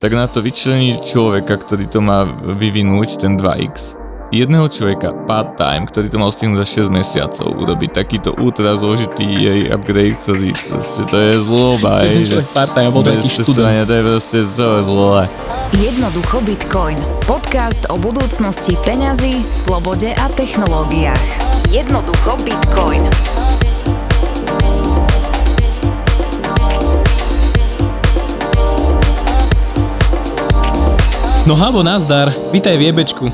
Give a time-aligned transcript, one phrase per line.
[0.00, 2.24] tak na to vyčlení človeka, ktorý to má
[2.56, 4.00] vyvinúť, ten 2X,
[4.32, 9.68] jedného človeka part-time, ktorý to mal stihnúť za 6 mesiacov, urobiť takýto ultra zložitý jej
[9.68, 12.08] upgrade, ktorý proste to je zloba.
[12.08, 13.84] Jeden človek part-time, bol to študent.
[13.84, 15.22] To je proste celé zlé.
[15.76, 16.96] Jednoducho Bitcoin.
[17.28, 21.28] Podcast o budúcnosti peňazí, slobode a technológiách.
[21.68, 23.04] Jednoducho Bitcoin.
[31.50, 33.26] No habo, nazdar, vítaj v jebečku.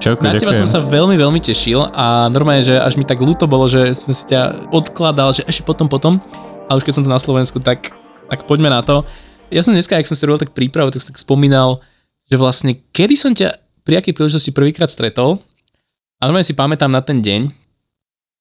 [0.00, 0.64] Čauko, Na teba ďakujem.
[0.64, 4.08] som sa veľmi, veľmi tešil a normálne, že až mi tak ľúto bolo, že som
[4.16, 6.24] si ťa odkladal, že ešte potom, potom.
[6.72, 7.92] A už keď som tu na Slovensku, tak,
[8.32, 9.04] tak poďme na to.
[9.52, 11.84] Ja som dneska, ak som si robil tak prípravu, tak som tak spomínal,
[12.32, 13.52] že vlastne kedy som ťa
[13.84, 15.36] pri akej príležitosti prvýkrát stretol.
[16.16, 17.52] A normálne si pamätám na ten deň.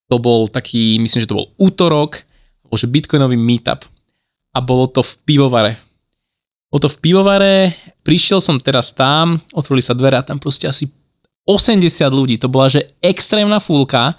[0.08, 2.24] To bol taký, myslím, že to bol útorok,
[2.63, 3.84] bol že bitcoinový meetup.
[4.55, 5.88] A bolo to v pivovare.
[6.70, 7.73] Bolo to v pivovare,
[8.05, 10.86] prišiel som teraz tam, otvorili sa dvere a tam proste asi
[11.50, 11.82] 80
[12.13, 14.13] ľudí, to bola že extrémna fúlka,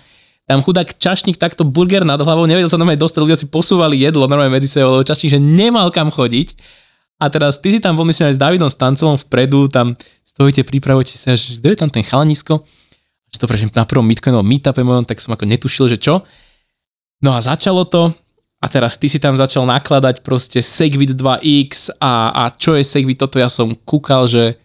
[0.50, 4.27] tam chudák čašník takto burger nad hlavou, nevedel sa normálne dostať, ľudia si posúvali jedlo
[4.27, 6.58] normálne medzi sebou, lebo čašník, že nemal kam chodiť.
[7.22, 9.94] A teraz ty si tam bol myslím aj s Davidom Stancelom vpredu, tam
[10.27, 12.67] stojíte, pripravujete sa, že kto je tam ten chalanisko?
[13.30, 16.27] Že to prečo na prvom Bitcoinovom meetupe mojom, tak som ako netušil, že čo.
[17.22, 18.11] No a začalo to,
[18.61, 23.17] a teraz ty si tam začal nakladať proste Segwit 2X a, a čo je Segwit,
[23.17, 24.61] toto ja som kúkal, že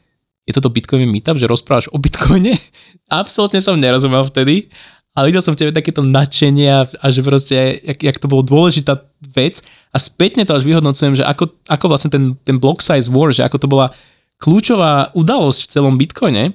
[0.45, 2.59] je toto Bitcoinový meetup, že rozprávaš o Bitcoine?
[3.09, 4.67] Absolútne som nerozumel vtedy,
[5.15, 8.43] ale videl som v tebe takéto nadšenie a, a že proste, jak, jak to bolo
[8.43, 8.99] dôležitá
[9.31, 9.63] vec.
[9.95, 13.47] A spätne to až vyhodnocujem, že ako, ako vlastne ten, ten block size war, že
[13.47, 13.95] ako to bola
[14.43, 16.51] kľúčová udalosť v celom Bitcoine,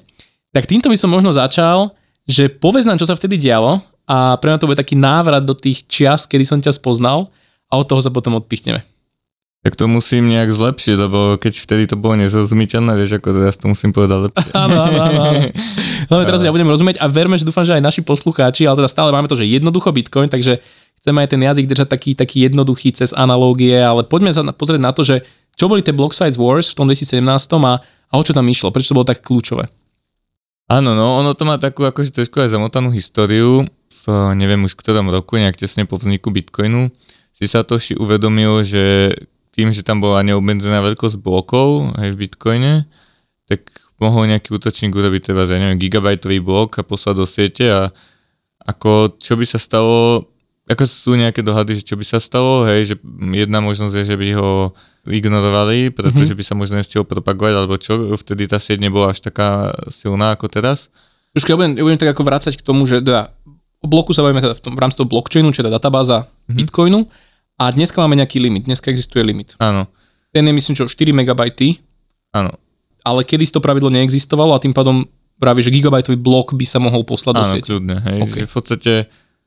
[0.52, 1.96] tak týmto by som možno začal,
[2.28, 3.80] že povedz nám, čo sa vtedy dialo
[4.10, 7.30] a pre mňa to bude taký návrat do tých čias, kedy som ťa spoznal
[7.70, 8.82] a od toho sa potom odpichneme.
[9.60, 13.68] Tak to musím nejak zlepšiť, lebo keď vtedy to bolo nezrozumiteľné, vieš, ako teraz to
[13.68, 14.50] musím povedať lepšie.
[14.66, 15.20] Áno, áno, áno.
[16.08, 18.88] Hlavne teraz, ja budem rozumieť a verme, že dúfam, že aj naši poslucháči, ale teda
[18.88, 20.64] stále máme to, že jednoducho Bitcoin, takže
[21.04, 24.96] chceme aj ten jazyk držať taký, taký jednoduchý cez analógie, ale poďme sa pozrieť na
[24.96, 25.28] to, že
[25.60, 28.72] čo boli tie block size wars v tom 2017 a, a o čo tam išlo,
[28.72, 29.68] prečo to bolo tak kľúčové.
[30.72, 33.68] Áno, no, ono to má takú akože trošku aj zamotanú históriu.
[34.00, 36.88] V neviem už ktorom roku, nejak tesne po vzniku Bitcoinu,
[37.36, 39.12] si Satoshi uvedomil, že
[39.52, 42.72] tým, že tam bola neobmedzená veľkosť blokov aj v Bitcoine,
[43.44, 43.68] tak
[44.00, 47.92] mohol nejaký útočník urobiť teda, ja neviem, gigabajtový blok a poslať do siete a
[48.64, 50.28] ako čo by sa stalo,
[50.70, 52.94] ako sú nejaké dohady, že čo by sa stalo, hej, že
[53.34, 54.72] jedna možnosť je, že by ho
[55.08, 59.74] ignorovali, pretože by sa možno nestihol propagovať, alebo čo, vtedy tá sieť nebola až taká
[59.88, 60.92] silná ako teraz.
[61.34, 63.32] Trošku ja budem, ja budem tak ako vrácať k tomu, že teda
[63.80, 66.56] o bloku sa bavíme teda v, tom, v rámci toho blockchainu, čiže teda databáza mm-hmm.
[66.56, 67.00] Bitcoinu
[67.60, 69.56] a dneska máme nejaký limit, dneska existuje limit.
[69.60, 69.88] Áno,
[70.32, 71.40] Ten je myslím, čo 4 MB,
[72.36, 72.52] áno.
[73.04, 75.08] ale kedy to pravidlo neexistovalo a tým pádom
[75.40, 77.68] práve, že gigabajtový blok by sa mohol poslať do Áno, siete.
[77.72, 78.28] kľudne, hej, OK.
[78.28, 78.44] okay.
[78.44, 78.92] v podstate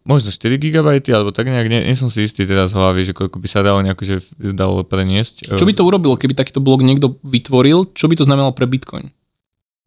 [0.03, 3.13] možno 4 GB, alebo tak nejak, nie, nie som si istý teraz z hlavy, že
[3.15, 4.15] koľko by sa dalo nejako, že
[4.51, 5.55] dalo preniesť.
[5.55, 7.95] Čo by to urobilo, keby takýto blok niekto vytvoril?
[7.95, 9.15] Čo by to znamenalo pre Bitcoin?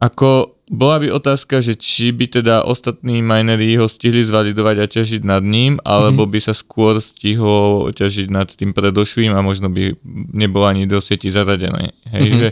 [0.01, 5.23] Ako bola by otázka, že či by teda ostatní minery ho stihli zvalidovať a ťažiť
[5.23, 9.95] nad ním, alebo by sa skôr stihol ťažiť nad tým predošlým a možno by
[10.35, 11.95] nebolo ani do sieti zaradené.
[12.11, 12.39] Hej, Mhm.
[12.39, 12.49] že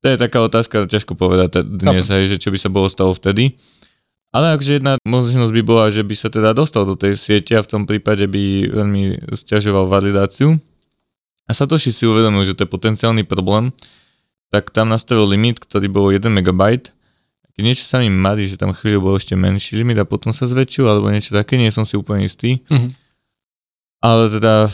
[0.00, 3.58] to je taká otázka, ťažko povedať dnes, hej, že čo by sa bolo stalo vtedy.
[4.30, 7.66] Ale akže jedna možnosť by bola, že by sa teda dostal do tej siete a
[7.66, 10.54] v tom prípade by veľmi stiažoval validáciu.
[11.44, 13.74] A Satoshi si uvedomil, že to je potenciálny problém,
[14.54, 16.94] tak tam nastavil limit, ktorý bol 1 MB.
[17.60, 20.84] Niečo sa mi marí, že tam chvíľu bol ešte menší limit a potom sa zväčšil,
[20.84, 22.60] alebo niečo také, nie som si úplne istý.
[22.68, 22.88] Mhm.
[24.00, 24.72] Ale teda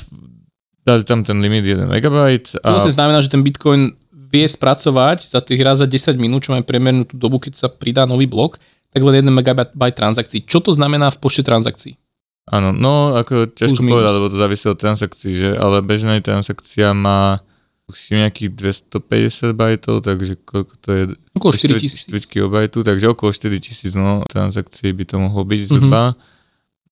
[0.87, 2.07] dali tam ten limit 1 MB
[2.55, 6.47] To a vlastne znamená, že ten Bitcoin vie spracovať za tých raz za 10 minút,
[6.47, 8.59] čo máme priemernú tú dobu, keď sa pridá nový blok,
[8.95, 10.47] tak len 1 MB transakcií.
[10.47, 11.99] Čo to znamená v počte transakcií?
[12.47, 13.95] áno, no ako ťažko minus.
[13.99, 17.43] povedať, lebo to závisí od transakcií, že, ale bežná transakcia má
[17.87, 21.03] už nejakých 250 bajtov, takže koľko to je?
[21.33, 22.11] Okolo 4000.
[22.11, 25.69] 4 KB, takže okolo 4000 no, transakcií by to mohlo byť Mhm.
[25.71, 26.03] zhruba.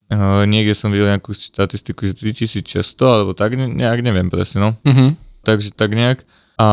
[0.07, 2.63] Uh, niekde som videl nejakú štatistiku, že 3600,
[3.11, 4.71] alebo tak, ne, nejak neviem presne, no.
[4.87, 5.19] Mhm.
[5.43, 6.23] Takže tak nejak.
[6.55, 6.67] A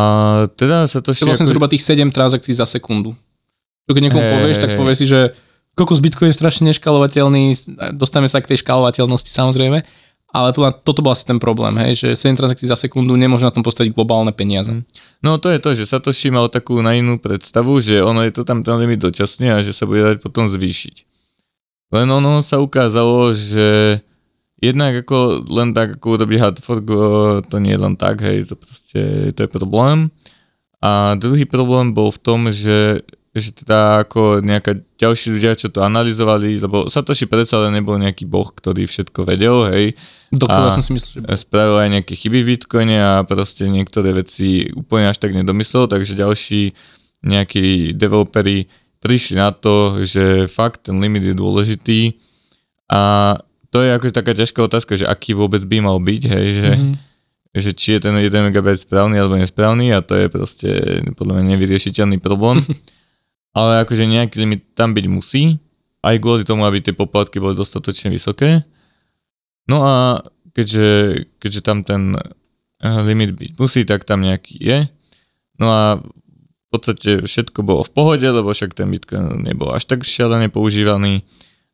[0.54, 3.18] teda sa to To je vlastne zhruba tých 7 transakcií za sekundu.
[3.90, 4.78] To keď niekomu Hej, povieš, tak hej.
[4.78, 5.34] povie si, že
[5.74, 7.58] kokos Bitcoin je strašne neškalovateľný,
[7.98, 9.82] dostaneme sa k tej škalovateľnosti samozrejme,
[10.32, 13.52] ale podľa, toto bol asi ten problém, hej, že 7 transakcií za sekundu nemôže na
[13.52, 14.72] tom postaviť globálne peniaze.
[15.20, 18.64] No to je to, že Satoshi mal takú naivnú predstavu, že ono je to tam
[18.64, 20.96] ten limit dočasne a že sa bude dať potom zvýšiť.
[21.92, 24.00] Len ono sa ukázalo, že
[24.64, 26.88] jednak ako len tak, ako urobí hard fork,
[27.52, 29.02] to nie je len tak, hej, to proste
[29.36, 30.08] to je problém.
[30.80, 35.80] A druhý problém bol v tom, že, že teda ako nejaká ďalší ľudia, čo to
[35.80, 39.96] analyzovali, lebo Satoshi predsa len nebol nejaký boh, ktorý všetko vedel, hej.
[40.36, 41.40] Dokonca som si myslel, že...
[41.40, 46.20] Spravil aj nejaké chyby v Bitcoine a proste niektoré veci úplne až tak nedomyslel, takže
[46.20, 46.76] ďalší
[47.24, 48.68] nejakí developeri
[49.00, 52.20] prišli na to, že fakt ten limit je dôležitý
[52.92, 53.36] a
[53.72, 56.96] to je akože taká ťažká otázka, že aký vôbec by mal byť, hej, že, mm-hmm.
[57.56, 60.70] že či je ten 1 MB správny alebo nesprávny a to je proste
[61.16, 62.60] podľa mňa nevyriešiteľný problém.
[63.52, 65.60] Ale akože nejaký limit tam byť musí,
[66.02, 68.66] aj kvôli tomu, aby tie poplatky boli dostatočne vysoké.
[69.70, 70.24] No a
[70.56, 70.88] keďže,
[71.38, 74.80] keďže tam ten eh, limit byť musí, tak tam nejaký je.
[75.62, 80.08] No a v podstate všetko bolo v pohode, lebo však ten Bitcoin nebol až tak
[80.08, 81.28] šialené používaný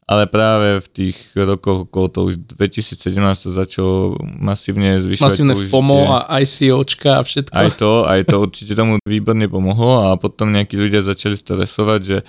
[0.07, 5.53] ale práve v tých rokoch okolo to už 2017 sa začalo masívne zvyšovať Masívne.
[5.67, 7.51] FOMO a ICOčka a všetko.
[7.51, 12.19] Aj to, aj to určite tomu výborne pomohlo a potom nejakí ľudia začali stresovať, že,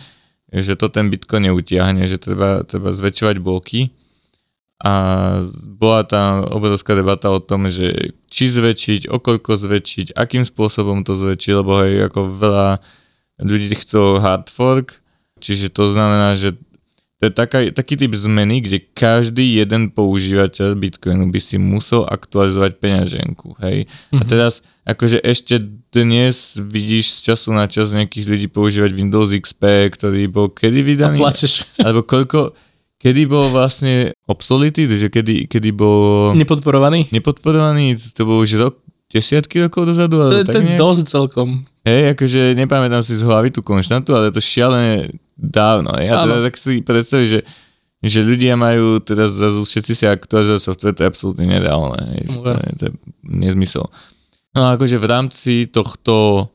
[0.51, 3.95] že to ten Bitcoin neutiahne, že treba, treba zväčšovať bloky.
[4.83, 4.95] A
[5.71, 11.53] bola tam obrovská debata o tom, že či zväčšiť, okoľko zväčšiť, akým spôsobom to zväčšiť,
[11.55, 12.69] lebo aj ako veľa
[13.39, 14.99] ľudí chcelo hard fork,
[15.39, 16.59] čiže to znamená, že
[17.19, 22.79] to je taká, taký typ zmeny, kde každý jeden používateľ Bitcoinu by si musel aktualizovať
[22.79, 23.91] peňaženku, hej.
[23.91, 24.19] Mm-hmm.
[24.19, 24.29] A mhm.
[24.31, 25.59] teraz, akože ešte
[25.91, 31.19] dnes vidíš z času na čas nejakých ľudí používať Windows XP, ktorý bol kedy vydaný?
[31.19, 31.67] A plačeš.
[31.83, 32.55] Alebo koľko,
[33.03, 36.31] kedy bol vlastne obsolity, že kedy, kedy bol...
[36.39, 37.11] Nepodporovaný?
[37.11, 38.79] Nepodporovaný, to bol už rok,
[39.11, 40.23] desiatky rokov dozadu.
[40.23, 41.67] To, to je dosť celkom.
[41.83, 45.95] Hej, akože nepamätám si z hlavy tú konštantu, ale to šialené dávno.
[46.03, 47.41] Ja teda tak si predstavím, že,
[48.03, 52.27] že ľudia majú teraz zase všetci si aktualizovať software, to je absolútne nereálne.
[52.27, 52.93] To, je, to je
[53.23, 53.87] nezmysel.
[54.59, 56.51] No a akože v rámci tohto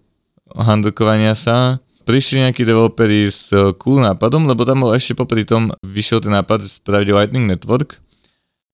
[0.52, 3.48] handlokovania sa prišli nejakí developeri s
[3.80, 8.04] cool nápadom, lebo tam bol ešte popri tom vyšiel ten nápad spraviť Lightning Network.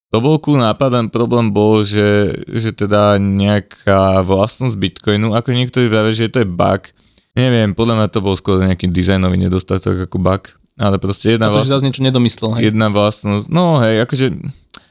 [0.09, 5.85] To bol cool nápad, len problém bol, že, že teda nejaká vlastnosť Bitcoinu, ako niektorí
[5.85, 6.89] vravia, že to je bug,
[7.39, 11.55] Neviem, podľa mňa to bol skôr nejaký dizajnový nedostatok ako bug, ale proste jedna to,
[11.55, 12.75] vlastnosť, zase niečo nedomyslel, hej?
[12.75, 14.25] Jedna vlastnosť, no hej, akože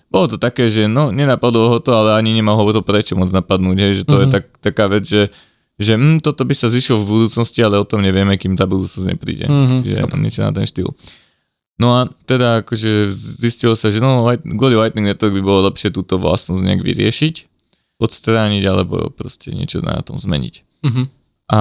[0.08, 3.28] bolo to také, že no nenapadlo ho to, ale ani nemal ho to prečo moc
[3.28, 4.24] napadnúť, hej, že to mm-hmm.
[4.24, 4.34] je mhm.
[4.34, 5.28] tak, taká vec, že
[5.78, 9.14] že hm, toto by sa zišlo v budúcnosti, ale o tom nevieme, kým tá budúcnosť
[9.14, 9.46] nepríde.
[9.46, 9.86] Mm-hmm.
[9.86, 10.90] Že niečo na ten štýl.
[11.78, 14.26] No a teda akože zistilo sa, že no,
[14.58, 17.34] kvôli Lightning Network by bolo lepšie túto vlastnosť nejak vyriešiť,
[18.02, 20.54] odstrániť alebo proste niečo na tom zmeniť.
[20.82, 21.06] Mm-hmm.
[21.54, 21.60] A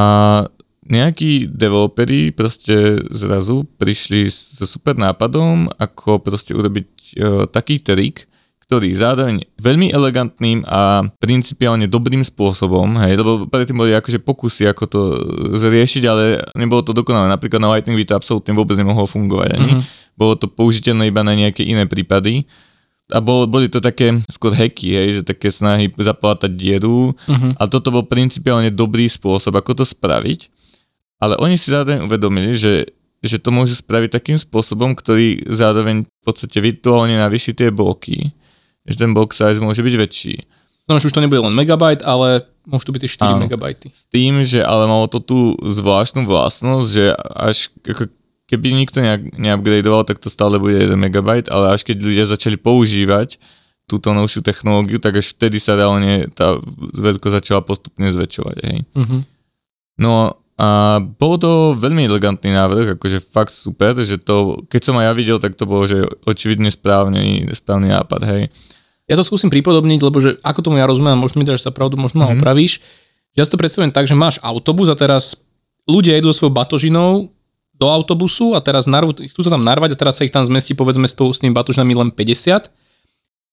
[0.89, 7.13] nejakí developeri proste zrazu prišli so super nápadom, ako proste urobiť e,
[7.51, 8.27] taký trik,
[8.67, 14.83] ktorý zároveň veľmi elegantným a principiálne dobrým spôsobom, hej, lebo predtým boli akože pokusy, ako
[14.91, 15.01] to
[15.55, 17.31] zriešiť, ale nebolo to dokonalé.
[17.31, 19.71] Napríklad na Lightning by to absolútne vôbec nemohlo fungovať ani.
[19.71, 20.11] Mm-hmm.
[20.19, 22.43] Bolo to použiteľné iba na nejaké iné prípady.
[23.07, 27.15] A bol, boli to také skôr hacky, hej, že také snahy zaplatať dieru.
[27.23, 27.55] Mm-hmm.
[27.55, 30.51] A toto bol principiálne dobrý spôsob, ako to spraviť.
[31.17, 32.89] Ale oni si zároveň uvedomili, že,
[33.25, 38.33] že to môžu spraviť takým spôsobom, ktorý zároveň v podstate virtuálne navýši tie bloky,
[38.85, 40.35] že ten block size môže byť väčší.
[40.87, 43.87] No už to nebude len megabyte, ale môžu to byť tie 4 Áno, megabajty.
[43.91, 47.05] S tým, že ale malo to tú zvláštnu vlastnosť, že
[47.35, 48.07] až ako
[48.47, 49.03] keby nikto
[49.35, 53.35] neupgradeoval, tak to stále bude 1 megabajt, ale až keď ľudia začali používať
[53.87, 56.59] túto novšiu technológiu, tak až vtedy sa reálne tá
[56.95, 58.57] veľkosť začala postupne zväčšovať.
[58.63, 58.77] Hej.
[58.95, 59.23] Uh-huh.
[59.99, 65.05] No a bol to veľmi elegantný návrh, akože fakt super, že to, keď som aj
[65.05, 68.49] ja videl, tak to bolo, že očividne správny, správny nápad, hej.
[69.05, 71.95] Ja to skúsim pripodobniť, lebo že ako tomu ja rozumiem, možno mi dáš sa pravdu,
[71.95, 72.33] možno mm-hmm.
[72.33, 72.41] ma mhm.
[72.41, 72.81] opravíš.
[73.37, 75.37] Ja si to predstavujem tak, že máš autobus a teraz
[75.85, 77.29] ľudia idú svojou batožinou
[77.77, 80.73] do autobusu a teraz narvu, chcú sa tam narvať a teraz sa ich tam zmestí
[80.73, 82.73] povedzme s, tou, s tými batožinami len 50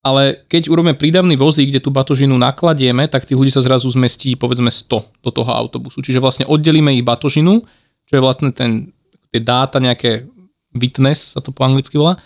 [0.05, 4.37] ale keď urobíme prídavný vozík, kde tú batožinu nakladieme, tak tých ľudí sa zrazu zmestí
[4.37, 6.05] povedzme 100 do toho autobusu.
[6.05, 7.65] Čiže vlastne oddelíme ich batožinu,
[8.05, 8.93] čo je vlastne ten,
[9.33, 10.29] tie dáta, nejaké
[10.77, 12.21] witness sa to po anglicky volá,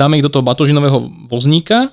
[0.00, 1.92] dáme ich do toho batožinového vozníka,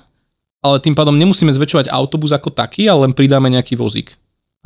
[0.64, 4.16] ale tým pádom nemusíme zväčšovať autobus ako taký, ale len pridáme nejaký vozík.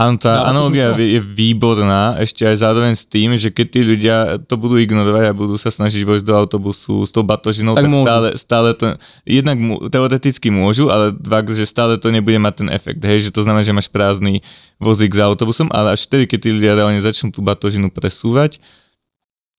[0.00, 4.16] Áno, tá analogia je výborná, ešte aj zároveň s tým, že keď tí ľudia
[4.48, 7.92] to budú ignorovať a budú sa snažiť vojsť do autobusu s tou batožinou, tak, tak
[7.92, 8.96] stále, stále to,
[9.28, 9.60] jednak
[9.92, 13.60] teoreticky môžu, ale dva, že stále to nebude mať ten efekt, hej, že to znamená,
[13.60, 14.40] že máš prázdny
[14.80, 18.56] vozík za autobusom, ale až vtedy, keď tí ľudia reálne začnú tú batožinu presúvať,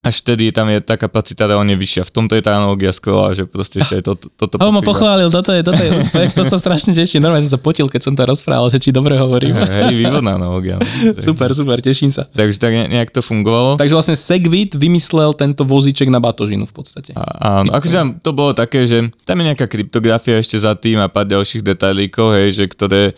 [0.01, 2.09] až vtedy tam je tá kapacita reálne vyššia.
[2.09, 4.81] V tomto je tá analogia skvelá, že proste ešte je to, to, toto On ma
[4.81, 7.21] pochválil, toto je, toto je úspech, to sa strašne teší.
[7.21, 9.61] Normálne som sa potil, keď som to rozprával, že či dobre hovorím.
[9.61, 10.81] Hej, výborná analogia.
[11.21, 12.25] Super, super, teším sa.
[12.33, 13.77] Takže tak ne- nejak to fungovalo.
[13.77, 17.13] Takže vlastne Segwit vymyslel tento vozíček na batožinu v podstate.
[17.13, 20.97] A, áno, akože tam to bolo také, že tam je nejaká kryptografia ešte za tým
[20.97, 23.13] a pár ďalších detailíkov, hej, že ktoré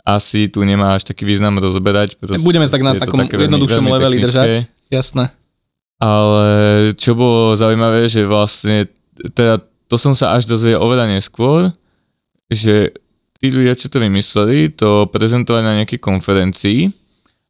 [0.00, 2.16] asi tu nemá až taký význam rozoberať.
[2.16, 4.32] proste Budeme tak na takom jednoduchšom leveli technické.
[4.32, 4.48] držať.
[4.88, 5.41] Jasné.
[6.02, 6.50] Ale
[6.98, 8.90] čo bolo zaujímavé, že vlastne,
[9.38, 11.70] teda to som sa až dozvedel oveľa neskôr,
[12.50, 12.90] že
[13.38, 16.90] tí ľudia, čo to vymysleli, to prezentovali na nejakej konferencii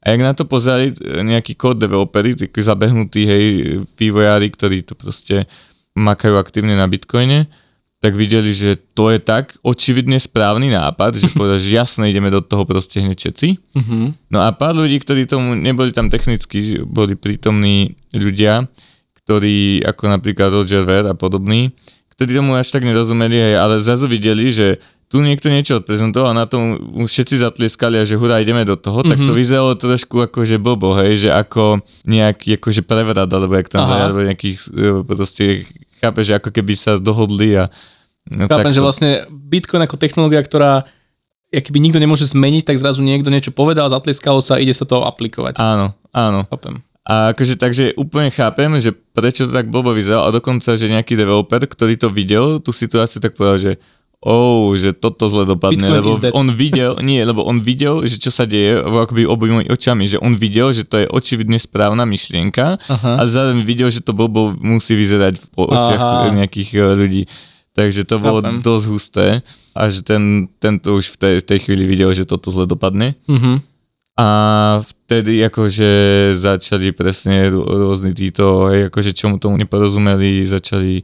[0.05, 0.93] a jak na to pozerali
[1.23, 3.45] nejakí kód developeri, takí zabehnutí, hej,
[3.97, 5.49] vývojári, ktorí to proste
[5.97, 7.49] makajú aktívne na Bitcoine,
[8.03, 12.43] tak videli, že to je tak očividne správny nápad, že povedali, že jasne ideme do
[12.43, 13.49] toho proste hneď všetci.
[13.79, 14.11] Uh-huh.
[14.27, 18.67] No a pár ľudí, ktorí tomu neboli tam technicky, boli prítomní ľudia,
[19.23, 21.71] ktorí ako napríklad Roger Ver a podobní,
[22.19, 26.75] ktorí tomu až tak nerozumeli, ale zrazu videli, že tu niekto niečo odprezentoval, na tom
[27.05, 29.13] všetci zatlieskali a že hurá, ideme do toho, mm-hmm.
[29.13, 33.69] tak to vyzeralo trošku ako, že blbo, hej, že ako nejaký akože prevrat, alebo jak
[33.69, 33.91] tam Aha.
[33.93, 35.45] zajad, alebo nejakých, e, proste,
[36.03, 37.71] chápe, že ako keby sa dohodli a
[38.27, 38.77] no, Chápem, takto.
[38.77, 40.83] že vlastne Bitcoin ako technológia, ktorá
[41.53, 45.61] keby nikto nemôže zmeniť, tak zrazu niekto niečo povedal, zatlieskalo sa, ide sa to aplikovať.
[45.61, 46.49] Áno, áno.
[46.49, 46.81] Chápem.
[47.03, 51.19] A akože takže úplne chápem, že prečo to tak blbo vyzeralo a dokonca, že nejaký
[51.19, 53.73] developer, ktorý to videl, tú situáciu, tak povedal, že
[54.23, 58.31] oh, že toto zle dopadne, Bitcoin lebo on videl, nie, lebo on videl, že čo
[58.31, 63.13] sa deje akoby obojmi očami, že on videl, že to je očividne správna myšlienka Aha.
[63.19, 66.35] a zároveň videl, že to blbo musí vyzerať v očiach Aha.
[66.39, 67.23] nejakých eh, ľudí.
[67.73, 68.61] Takže to bolo Chápem.
[68.61, 69.27] dosť husté
[69.73, 73.17] a že ten, tento už v tej, tej chvíli videl, že toto zle dopadne.
[73.25, 73.65] Uh-huh.
[74.21, 74.29] A
[74.85, 75.91] vtedy akože
[76.37, 81.01] začali presne rô- rôzni títo, akože čomu tomu neporozumeli, začali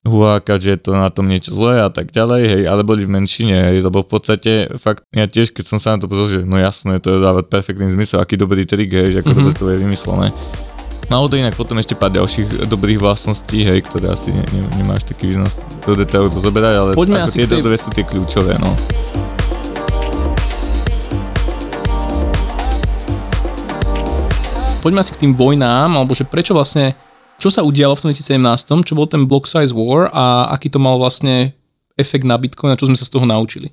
[0.00, 3.12] hulákať, že je to na tom niečo zlé a tak ďalej, hej, ale boli v
[3.20, 6.40] menšine, hej, lebo v podstate fakt, ja tiež, keď som sa na to pozrel, že
[6.48, 9.44] no jasné, to dáva perfektný zmysel, aký dobrý trik, hej, že ako mm-hmm.
[9.44, 10.26] dobre to je vymyslené.
[11.10, 15.04] Malo to inak potom ešte pár ďalších dobrých vlastností, hej, ktoré asi ne, ne, nemáš
[15.04, 15.52] taký význam
[15.84, 18.72] do detailu to zoberať, ale Poďme ako tieto tej- dve sú tie kľúčové, no.
[24.80, 26.96] Poďme asi k tým vojnám, alebo že prečo vlastne,
[27.40, 30.76] čo sa udialo v tom 2017, čo bol ten block size war a aký to
[30.76, 31.56] mal vlastne
[31.96, 33.72] efekt na Bitcoin a čo sme sa z toho naučili.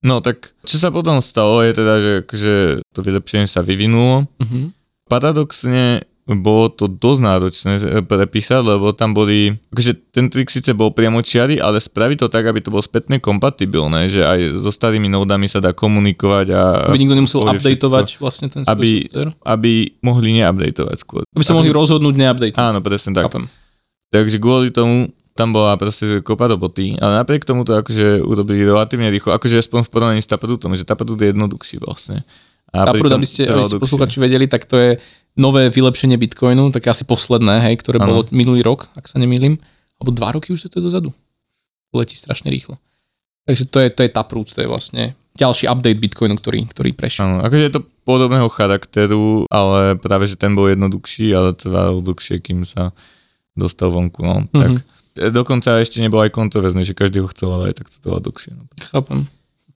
[0.00, 2.54] No tak, čo sa potom stalo je teda, že akože
[2.94, 4.24] to vylepšenie sa vyvinulo.
[4.40, 4.72] Uh-huh.
[5.10, 6.08] Paradoxne
[6.38, 11.58] bolo to dosť náročné e, prepísať, lebo tam boli, akože ten trik síce bol priamočiary,
[11.58, 15.58] ale spraviť to tak, aby to bolo spätne kompatibilné, že aj so starými nódami sa
[15.58, 16.62] dá komunikovať a...
[16.86, 19.30] Aby nikto nemusel updateovať všetko, vlastne ten Aby, software.
[19.42, 19.72] aby
[20.06, 21.22] mohli neupdateovať skôr.
[21.34, 22.62] Aby sa mohli rozhodnúť neupdateovať.
[22.62, 23.26] Áno, presne tak.
[23.26, 23.50] Chápem.
[24.14, 25.10] Takže kvôli tomu
[25.40, 29.88] tam bola proste kopa roboty, ale napriek tomu to akože urobili relatívne rýchlo, akože aspoň
[29.88, 32.26] v porovnaní s Taprotom, že Taprot je jednoduchší vlastne.
[32.70, 33.82] A prúd, aby ste, aby ste dlhšie.
[33.82, 34.90] posluchači vedeli, tak to je
[35.34, 38.06] nové vylepšenie Bitcoinu, také asi posledné, hej, ktoré Áno.
[38.06, 39.58] bolo minulý rok, ak sa nemýlim,
[39.98, 41.10] alebo dva roky už to je dozadu.
[41.90, 42.78] Letí strašne rýchlo.
[43.46, 47.26] Takže to je, to je Taproot, to je vlastne ďalší update Bitcoinu, ktorý, ktorý prešiel.
[47.26, 52.42] Áno, akože je to podobného charakteru, ale práve, že ten bol jednoduchší, ale trval dlhšie,
[52.42, 52.92] kým sa
[53.54, 54.46] dostal vonku, no.
[54.50, 54.54] Mhm.
[54.54, 54.72] Tak
[55.18, 58.22] e, dokonca ešte nebol aj kontroverzný, že každý ho chcel, ale aj tak to trvalo
[58.30, 58.52] dlhšie.
[58.54, 58.64] No.
[58.94, 59.26] Chápem.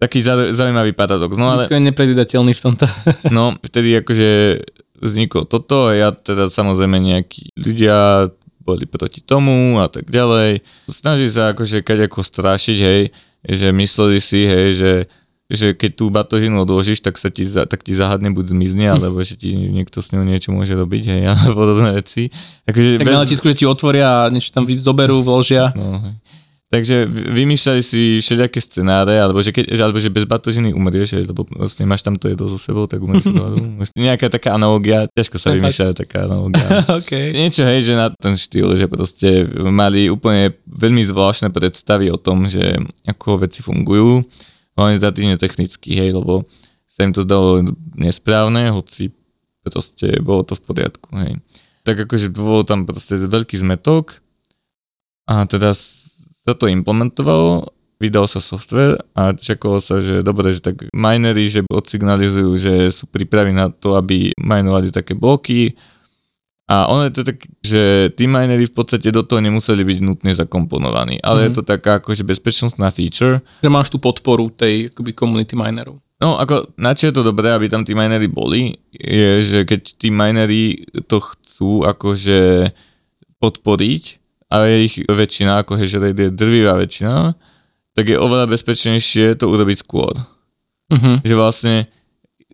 [0.05, 2.85] Taký zau- zaujímavý paradox, no ale Bitcoin je nepredvídateľný v tomto.
[3.37, 4.61] no, vtedy akože
[5.01, 8.29] vzniklo toto a ja teda samozrejme nejakí ľudia
[8.61, 10.61] boli proti tomu a tak ďalej.
[10.89, 13.03] Snaží sa akože ako strašiť, hej,
[13.45, 14.93] že mysleli si, hej, že
[15.45, 19.37] že keď tú batožinu odložíš, tak sa ti, tak ti zahadne buď zmizne, alebo že
[19.37, 22.33] ti niekto s ňou niečo môže robiť, hej, a podobné veci.
[22.65, 25.77] Akože Tak na letisku, že ti otvoria a niečo tam zoberú, vložia.
[25.77, 26.15] No, hej.
[26.75, 31.23] Takže vy- vymýšľali si všelijaké scenáre, alebo že, keď, že, alebo že bez batožiny umrieš,
[31.23, 33.63] lebo vlastne máš tam to jedlo so sebou, tak umrieš hladu.
[33.95, 36.67] Nejaká taká analogia, ťažko sa vymýšľa taká analogia.
[36.99, 37.15] OK.
[37.15, 42.51] Niečo, hej, že na ten štýl, že proste mali úplne veľmi zvláštne predstavy o tom,
[42.51, 42.75] že
[43.07, 44.27] ako veci fungujú,
[44.75, 46.43] relatívne technicky, hej, lebo
[46.91, 47.63] sa im to zdalo
[47.95, 49.15] nesprávne, hoci
[49.63, 51.39] proste bolo to v poriadku, hej.
[51.87, 54.19] Tak akože bolo tam proste veľký zmetok
[55.31, 55.71] a teda
[56.45, 61.65] sa to implementovalo, vydal sa software a čakalo sa, že dobre, že tak minery, že
[61.65, 65.73] odsignalizujú, že sú pripravení na to, aby minovali také bloky
[66.65, 70.33] a ono je to tak, že tí minery v podstate do toho nemuseli byť nutne
[70.33, 71.53] zakomponovaní, ale mm-hmm.
[71.53, 76.01] je to taká akože bezpečnostná feature, Že máš tú podporu tej akoby community minerov.
[76.25, 79.81] No ako, na čo je to dobré, aby tam tí minery boli, je, že keď
[80.01, 82.73] tí minery to chcú akože
[83.45, 84.24] podporiť,
[84.55, 87.35] a je ich väčšina, ako že je drvivá väčšina,
[87.95, 90.15] tak je oveľa bezpečnejšie to urobiť skôr.
[90.95, 91.19] Uh-huh.
[91.27, 91.75] Že vlastne,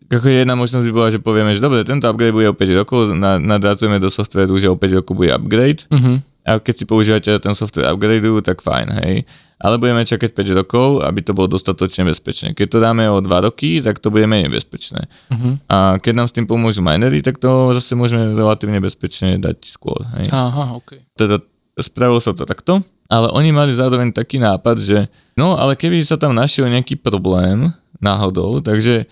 [0.09, 3.13] ako jedna možnosť by bola, že povieme, že dobre, tento upgrade bude o 5 rokov,
[3.21, 6.25] nadátujeme do softwareu, že o 5 rokov bude upgrade, Uh-huh.
[6.49, 9.29] a keď si používate ten software upgradeujú, tak fajn, hej.
[9.61, 12.57] Ale budeme čakať 5 rokov, aby to bolo dostatočne bezpečné.
[12.57, 15.05] Keď to dáme o 2 roky, tak to bude menej bezpečné.
[15.29, 15.61] Uh-huh.
[15.69, 20.01] A keď nám s tým pomôžu minery, tak to zase môžeme relatívne bezpečne dať skôr.
[20.17, 20.33] Hej.
[20.33, 21.05] Aha, ok.
[21.13, 21.45] Teda
[21.83, 24.99] spravilo sa to takto, ale oni mali zároveň taký nápad, že
[25.35, 29.05] no ale keby sa tam našiel nejaký problém náhodou, takže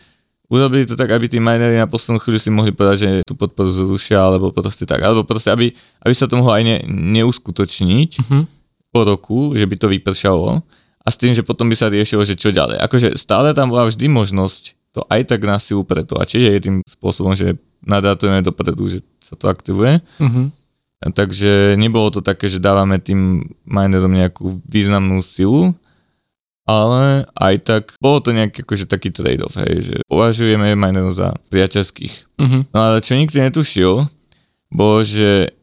[0.49, 3.69] urobili to tak, aby tí minery na poslednú chvíľu si mohli povedať, že tú podporu
[3.69, 8.43] zrušia, alebo proste tak, alebo proste, aby, aby sa to mohlo aj ne, neuskutočniť Uh-huh.
[8.89, 10.65] po roku, že by to vypršalo
[11.05, 12.81] a s tým, že potom by sa riešilo, že čo ďalej.
[12.81, 17.37] Akože stále tam bola vždy možnosť to aj tak na silu pretlačiť, je tým spôsobom,
[17.37, 20.01] že nadátujeme dopredu, že sa to aktivuje.
[20.17, 20.49] Uh-huh.
[20.99, 25.71] Takže nebolo to také, že dávame tým minerom nejakú významnú silu,
[26.69, 32.15] ale aj tak bolo to nejaký akože taký trade-off, hej, že považujeme minerov za priateľských.
[32.37, 32.61] Uh-huh.
[32.75, 34.05] No ale čo nikto netušil,
[34.69, 35.55] bolo, že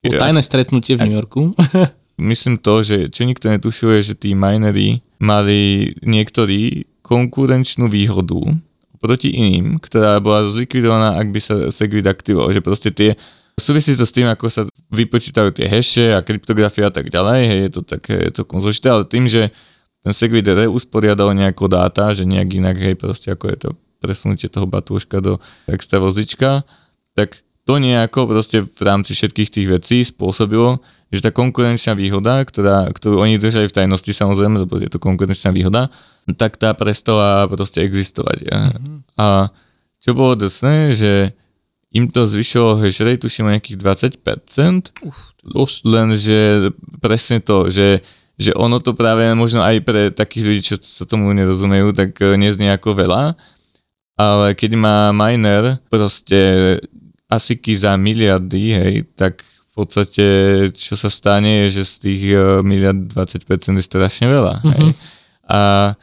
[0.00, 1.52] Bolo tajné stretnutie v New Yorku.
[2.32, 8.40] myslím to, že čo nikto netušil je, že tí minery mali niektorí konkurenčnú výhodu
[8.98, 13.14] proti iným, ktorá bola zlikvidovaná, ak by sa Segwit aktivoval, že proste tie
[13.56, 17.60] súvisí to s tým, ako sa vypočítajú tie hashe a kryptografia a tak ďalej, hej,
[17.66, 19.48] je to také celkom zložité, ale tým, že
[20.04, 24.68] ten Segwit usporiadal nejako dáta, že nejak inak, hej, proste ako je to presunutie toho
[24.68, 26.62] batúška do extra vozička,
[27.16, 30.78] tak to nejako proste v rámci všetkých tých vecí spôsobilo,
[31.10, 35.50] že tá konkurenčná výhoda, ktorá, ktorú oni držali v tajnosti samozrejme, lebo je to konkurenčná
[35.50, 35.90] výhoda,
[36.38, 38.46] tak tá prestala proste existovať.
[38.46, 38.98] Mm-hmm.
[39.18, 39.50] A
[39.98, 41.12] čo bolo drsné, že
[41.96, 43.80] im to zvyšilo hash rate, tuším nejakých
[44.20, 45.80] 20%, Uf, dosť.
[45.88, 46.40] lenže
[47.00, 48.04] presne to, že,
[48.36, 52.36] že ono to práve možno aj pre takých ľudí, čo sa tomu nerozumejú, tak eh,
[52.36, 53.32] neznie ako veľa,
[54.20, 56.76] ale keď má miner proste
[57.32, 60.26] asiky za miliardy, hej, tak v podstate
[60.72, 64.60] čo sa stane je, že z tých eh, miliard 20% je strašne veľa.
[64.76, 64.92] Hej.
[65.46, 65.94] A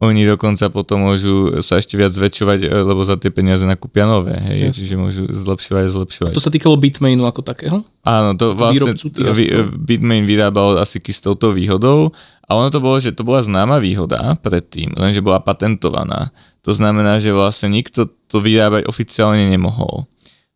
[0.00, 4.32] oni dokonca potom môžu sa ešte viac zväčšovať, eh, lebo za tie peniaze nakúpia nové,
[4.32, 4.78] hej, Jasne.
[4.80, 6.32] čiže môžu zlepšovať a zlepšovať.
[6.32, 7.84] To sa týkalo Bitmainu ako takého?
[8.00, 9.44] Áno, to vlastne vy.
[9.76, 12.16] Bitmain vyrábal asiky s touto výhodou
[12.48, 16.32] a ono to bolo, že to bola známa výhoda predtým, lenže bola patentovaná.
[16.64, 20.08] To znamená, že vlastne nikto to vyrábať oficiálne nemohol.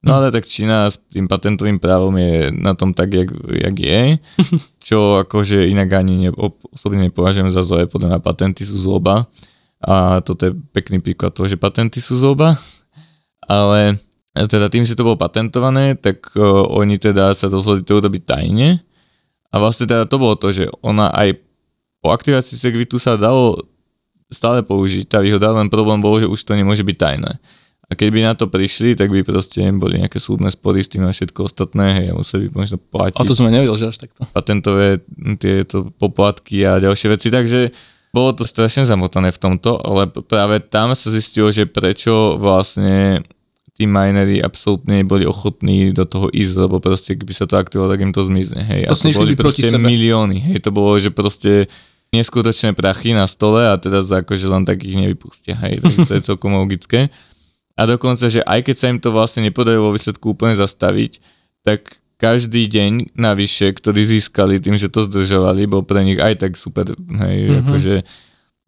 [0.04, 4.00] No ale tak Čína s tým patentovým právom je na tom tak, jak, jak je,
[4.92, 6.30] čo akože inak ani ne,
[6.70, 9.24] osobne nepovažujem za zlé, podľa mňa patenty sú zloba.
[9.84, 12.56] A toto je pekný príklad toho, že patenty sú zloba,
[13.44, 14.00] ale
[14.32, 18.80] teda tým, že to bolo patentované, tak uh, oni teda sa rozhodli to urobiť tajne.
[19.52, 21.38] A vlastne teda to bolo to, že ona aj
[22.02, 23.60] po aktivácii Segwitu sa dalo
[24.26, 25.06] stále použiť.
[25.06, 27.32] Tá výhoda, len problém bol, že už to nemôže byť tajné.
[27.84, 31.04] A keď by na to prišli, tak by proste boli nejaké súdne spory s tým
[31.04, 33.92] a všetko ostatné, hej, a museli by možno platiť A to som ja nevedel, že
[33.92, 34.24] až takto.
[34.32, 35.04] patentové
[35.36, 37.70] tieto poplatky a ďalšie veci, takže
[38.14, 43.20] bolo to strašne zamotané v tomto, ale práve tam sa zistilo, že prečo vlastne
[43.74, 48.06] tí minery absolútne boli ochotní do toho ísť, lebo proste keby sa to aktivovalo, tak
[48.06, 48.62] im to zmizne.
[48.62, 48.86] Hej.
[48.86, 49.82] A to boli proste sebe.
[49.82, 50.38] milióny.
[50.38, 50.62] Hej.
[50.62, 51.66] To bolo, že proste
[52.14, 55.58] neskutočné prachy na stole a teraz akože len tak ich nevypustia.
[55.58, 55.82] Hej.
[55.82, 57.10] Takže to je celkom logické.
[57.74, 61.18] A dokonca, že aj keď sa im to vlastne nepodarilo vo výsledku úplne zastaviť,
[61.66, 66.52] tak každý deň navyše, ktorý získali tým, že to zdržovali, bol pre nich aj tak
[66.54, 66.86] super.
[66.94, 67.60] Hej, mm-hmm.
[67.66, 67.94] akože,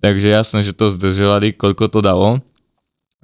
[0.02, 2.42] takže jasné, že to zdržovali, koľko to dalo.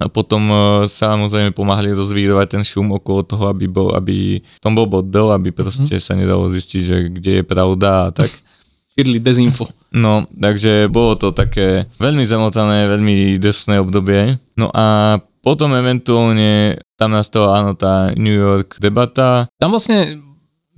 [0.01, 4.89] A potom uh, samozrejme pomáhali rozvírovať ten šum okolo toho, aby, bol, aby tom bol
[4.89, 6.07] bordel, aby proste mm-hmm.
[6.07, 8.31] sa nedalo zistiť, že kde je pravda a tak.
[8.93, 9.69] Šírili dezinfo.
[9.93, 14.41] No, takže bolo to také veľmi zamotané, veľmi desné obdobie.
[14.57, 19.51] No a potom eventuálne tam nastala áno tá New York debata.
[19.59, 20.15] Tam vlastne,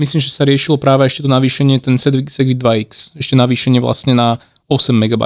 [0.02, 4.18] myslím, že sa riešilo práve ešte to navýšenie, ten Segwit Segwit 2X, ešte navýšenie vlastne
[4.18, 5.24] na 8 MB.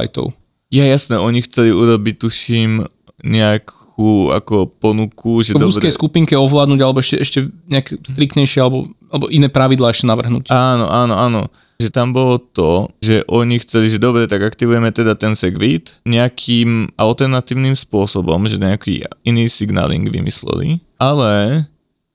[0.70, 2.84] Ja jasné, oni chceli urobiť, tuším,
[3.24, 5.90] nejakú ako ponuku, že V dobre...
[5.90, 7.40] skupinke ovládnuť, alebo ešte, ešte
[7.72, 10.52] nejak striktnejšie, alebo, alebo iné pravidlá ešte navrhnúť.
[10.52, 11.42] Áno, áno, áno.
[11.80, 16.92] Že tam bolo to, že oni chceli, že dobre, tak aktivujeme teda ten segwit nejakým
[17.00, 21.64] alternatívnym spôsobom, že nejaký iný signaling vymysleli, ale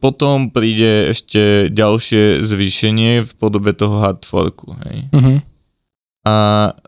[0.04, 5.08] potom príde ešte ďalšie zvýšenie v podobe toho hard forku, hej.
[5.08, 5.40] Uh-huh.
[6.28, 6.34] a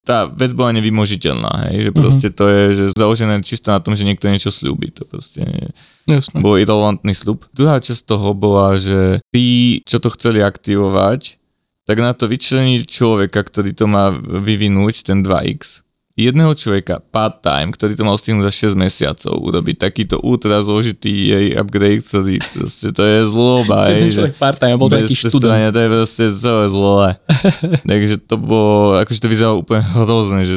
[0.04, 4.04] tá vec bola nevymožiteľná, hej, že proste to je že založené čisto na tom, že
[4.04, 5.72] niekto niečo slúbi, to proste nie,
[6.04, 6.44] Jasné.
[6.44, 7.48] bol irrelevantný slub.
[7.56, 11.40] Druhá časť toho bola, že tí, čo to chceli aktivovať,
[11.87, 17.92] tak na to vyčleniť človeka, ktorý to má vyvinúť, ten 2X, jedného človeka part-time, ktorý
[17.94, 23.03] to mal stihnúť za 6 mesiacov, urobiť takýto ultra zložitý jej upgrade, ktorý proste, to
[23.05, 25.70] je zloba, Jeden človek part-time, bol to bez taký študent.
[25.70, 27.09] to je proste celé zlé.
[27.92, 30.57] Takže to bolo, akože to vyzeralo úplne hrozné, že,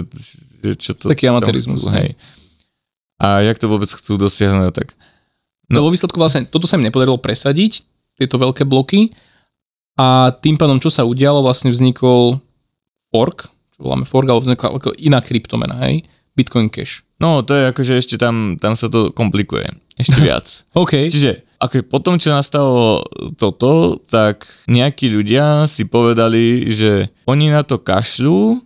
[0.63, 1.12] že čo to...
[1.12, 2.15] Taký amatérizmus, chcú, hej.
[3.20, 4.96] A jak to vôbec chcú dosiahnuť, tak.
[5.68, 7.84] No vo výsledku vlastne toto sa mi nepodarilo presadiť,
[8.15, 9.12] tieto veľké bloky
[10.00, 12.40] a tým pádom, čo sa udialo, vlastne vznikol
[13.12, 16.08] fork, čo voláme fork, ale vznikla ako iná kryptomena, hej?
[16.40, 17.04] Bitcoin Cash.
[17.20, 19.68] No, to je akože ešte tam, tam sa to komplikuje.
[20.00, 20.64] Ešte viac.
[20.72, 21.12] OK.
[21.12, 23.04] Čiže ako potom, čo nastalo
[23.36, 28.64] toto, tak nejakí ľudia si povedali, že oni na to kašľú,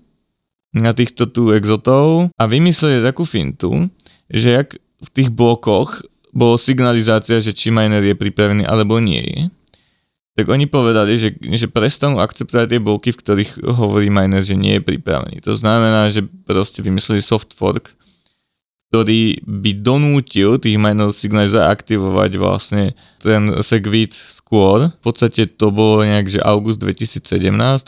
[0.77, 3.89] na týchto tu exotov a vymysleli takú fintu,
[4.29, 9.41] že jak v tých blokoch bolo signalizácia, že či miner je pripravený alebo nie je,
[10.33, 14.81] tak oni povedali, že, že prestanú akceptovať tie bloky, v ktorých hovorí miner, že nie
[14.81, 15.45] je pripravený.
[15.45, 17.93] To znamená, že proste vymysleli soft fork,
[18.89, 22.83] ktorý by donútil tých minerov signalizovať aktivovať vlastne
[23.21, 24.89] ten segwit skôr.
[24.89, 27.25] V podstate to bolo nejak, že august 2017,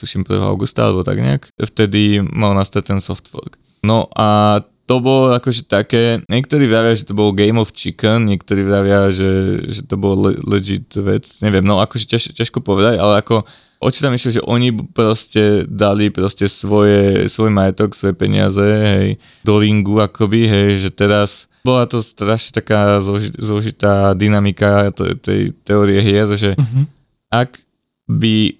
[0.02, 0.42] tuším 1.
[0.46, 3.58] augusta alebo tak nejak, vtedy mal nastať ten soft fork.
[3.86, 8.62] No a to bolo akože také, niektorí vravia, že to bol Game of Chicken, niektorí
[8.62, 13.17] vravia, že, že to bol le- legit vec, neviem, no akože ťaž, ťažko povedať, ale
[13.17, 13.41] ako
[13.82, 19.10] oči tam išlo, že oni proste dali proste svoje, svoj majetok, svoje peniaze, hej,
[19.41, 25.50] do ringu akoby, hej, že teraz bola to strašne taká zloži, zložitá dynamika to, tej
[25.65, 26.86] teórie hier, že Mhm.
[27.34, 27.58] ak
[28.06, 28.54] by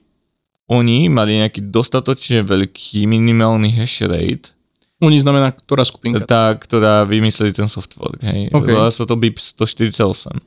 [0.66, 4.55] oni mali nejaký dostatočne veľký minimálny hash rate,
[5.04, 6.24] Oni znamená, ktorá skupinka.
[6.24, 8.48] tá, ktorá vymysleli ten software, hej.
[8.56, 8.72] OK.
[8.72, 10.40] Volá sa to BIP 148.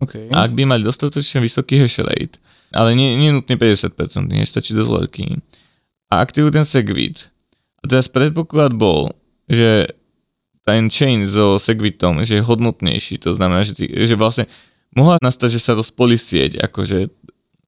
[0.00, 0.30] OK.
[0.30, 2.38] A ak by mali dostatočne vysoký hash rate,
[2.70, 5.26] ale nie, nie nutne 50%, nie stačí dosť veľký,
[6.10, 7.34] a aktivujú ten segwit,
[7.82, 9.10] a teraz predpoklad bol,
[9.50, 9.90] že
[10.62, 14.46] ten chain so segwitom, že je hodnotnejší, to znamená, že, ty, že vlastne
[14.94, 17.10] mohla nastať, že sa rozpolí sieť, akože,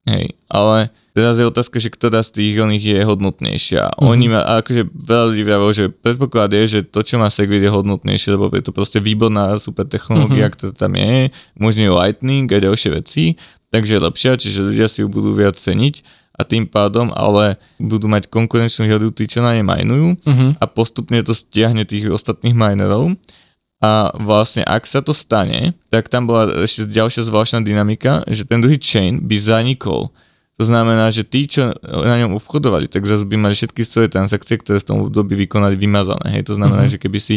[0.07, 3.83] hej, ale teraz je otázka, že ktorá z tých oných je hodnotnejšia.
[3.95, 4.09] Mm-hmm.
[4.09, 7.71] Oni ma, akože veľa ľudí vravilo, že predpoklad je, že to, čo má Segwit je
[7.71, 10.57] hodnotnejšie, lebo je to proste výborná super technológia, mm-hmm.
[10.57, 13.37] ktorá tam je, možno Lightning a ďalšie veci,
[13.69, 18.09] takže je lepšia, čiže ľudia si ju budú viac ceniť a tým pádom ale budú
[18.09, 20.47] mať konkurenčnú výhodu tí, čo na ne majnujú Mhm.
[20.57, 23.13] a postupne to stiahne tých ostatných minerov
[23.83, 28.63] a vlastne ak sa to stane, tak tam bola ešte ďalšia zvláštna dynamika, že ten
[28.63, 30.15] druhý chain by zanikol.
[30.61, 34.61] To znamená, že tí, čo na ňom obchodovali, tak zase by mali všetky svoje transakcie,
[34.61, 36.39] ktoré v tom období vykonali vymazané.
[36.39, 36.99] Hej, to znamená, mm-hmm.
[36.99, 37.35] že keby si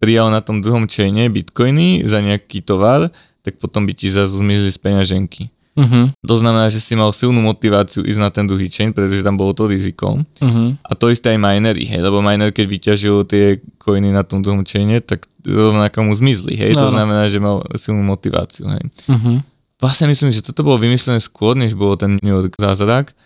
[0.00, 3.12] prijal na tom druhom chaine bitcoiny za nejaký tovar,
[3.44, 5.52] tak potom by ti zase zmizli z peňaženky.
[5.78, 6.12] Mhm.
[6.26, 9.54] To znamená, že si mal silnú motiváciu ísť na ten druhý chain, pretože tam bolo
[9.54, 10.18] to riziko.
[10.42, 10.82] Mhm.
[10.82, 14.66] A to isté aj minery, hej, lebo miner, keď vyťažil tie coiny na tom druhom
[14.66, 16.96] chaine, tak rovnako mu zmizli, hej, to No, no.
[16.96, 18.82] znamená, že mal silnú motiváciu, hej.
[19.08, 19.34] Mhm.
[19.80, 23.16] Vlastne myslím, že toto bolo vymyslené skôr, než bolo ten New York zázrak.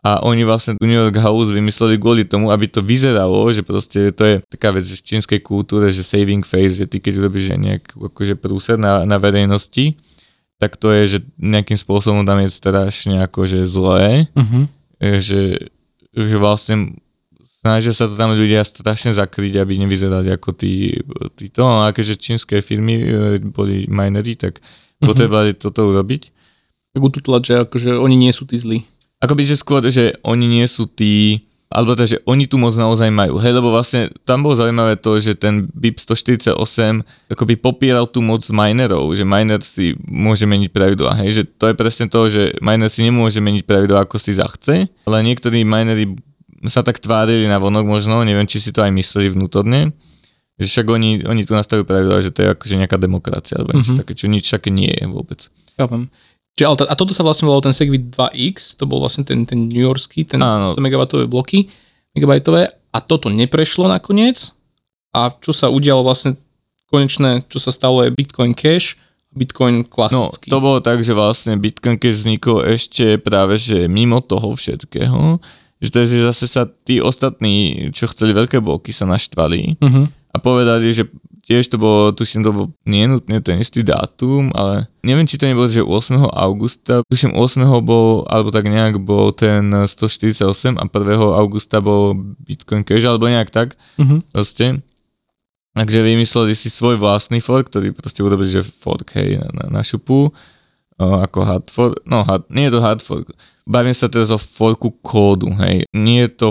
[0.00, 4.08] A oni vlastne tu New York House vymysleli kvôli tomu, aby to vyzeralo, že proste
[4.16, 7.52] to je taká vec že v čínskej kultúre, že saving face, že ty keď robíš
[7.52, 10.00] nejak akože prúser na, na verejnosti,
[10.56, 14.24] tak to je, že nejakým spôsobom tam je strašne akože zlé,
[15.04, 15.68] e, že,
[16.16, 16.96] že vlastne
[17.44, 20.96] snažia sa to tam ľudia strašne zakryť, aby nevyzerali ako tí,
[21.36, 23.04] títo, no a keďže čínske firmy e,
[23.40, 24.64] boli minery, tak
[25.00, 26.30] potrebovali toto urobiť.
[26.94, 28.84] Tak ututlať, že akože oni nie sú tí zlí.
[29.20, 33.12] Akoby, že skôr, že oni nie sú tí, alebo teda, že oni tu moc naozaj
[33.12, 33.38] majú.
[33.38, 36.56] Hej, lebo vlastne tam bolo zaujímavé to, že ten BIP 148
[37.30, 41.20] akoby popieral tú moc minerov, že miner si môže meniť pravidlá.
[41.22, 44.90] Hej, že to je presne to, že miner si nemôže meniť pravidlá, ako si zachce,
[45.06, 46.16] ale niektorí minery
[46.68, 49.94] sa tak tvárili na vonok možno, neviem, či si to aj mysleli vnútorne,
[50.60, 53.96] že však oni, oni tu nastavujú pravidlá, že to je akože nejaká demokracia, alebo niečo
[53.96, 54.00] Mhm.
[54.00, 55.48] také, čo nič také nie je vôbec.
[55.74, 56.12] Chápem.
[56.52, 59.42] Čiže, ale t- a toto sa vlastne volalo ten Segwit 2X, to bol vlastne ten,
[59.42, 60.70] ten New Yorkský, ten Áno.
[60.70, 61.72] 100 megabajtové bloky,
[62.12, 64.52] megabajtové, a toto neprešlo nakoniec.
[65.10, 66.36] A čo sa udialo vlastne
[66.86, 68.94] konečné, čo sa stalo je Bitcoin Cash,
[69.30, 70.46] Bitcoin No, klasický.
[70.46, 75.38] to bolo tak, že vlastne Bitcoin, keď vznikol ešte práve, že mimo toho všetkého,
[75.78, 77.54] že, to že zase sa tí ostatní,
[77.88, 80.10] čo chceli veľké bloky, sa naštvali Uh-huh.
[80.30, 81.04] A povedali, že
[81.40, 85.50] tiež to bolo, tuším, to bol nie nutne ten istý dátum, ale neviem, či to
[85.50, 86.30] nebolo, že 8.
[86.30, 87.66] augusta, tuším 8.
[87.82, 90.46] bol, alebo tak nejak bol ten 148
[90.78, 91.18] a 1.
[91.34, 94.30] augusta bol Bitcoin Cash, alebo nejak tak, Mhm.
[94.30, 94.78] proste.
[95.70, 99.82] Takže vymysleli si svoj vlastný fork, ktorý proste urobili, že fork, hej, na, na, na
[99.82, 100.30] šupu,
[100.98, 103.26] o, ako hard fork, no hard, nie je to hard fork,
[103.64, 106.48] bavím sa teraz o forku kódu, hej, nie je to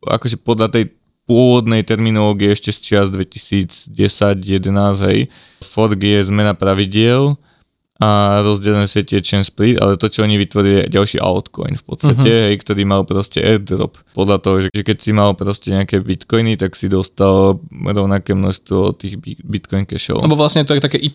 [0.00, 0.92] akože podľa tej
[1.30, 5.30] pôvodnej terminológie ešte z čias 2010-11, hej,
[5.62, 7.38] fork je zmena pravidiel
[8.00, 12.32] a rozdelené tie chain split, ale to, čo oni vytvorili, je ďalší altcoin v podstate,
[12.32, 12.48] uh-huh.
[12.48, 14.00] hej, ktorý mal proste airdrop.
[14.16, 18.96] Podľa toho, že, že keď si mal proste nejaké bitcoiny, tak si dostal rovnaké množstvo
[18.96, 20.24] tých bi- bitcoin cashov.
[20.24, 21.12] Lebo vlastne to je také Y,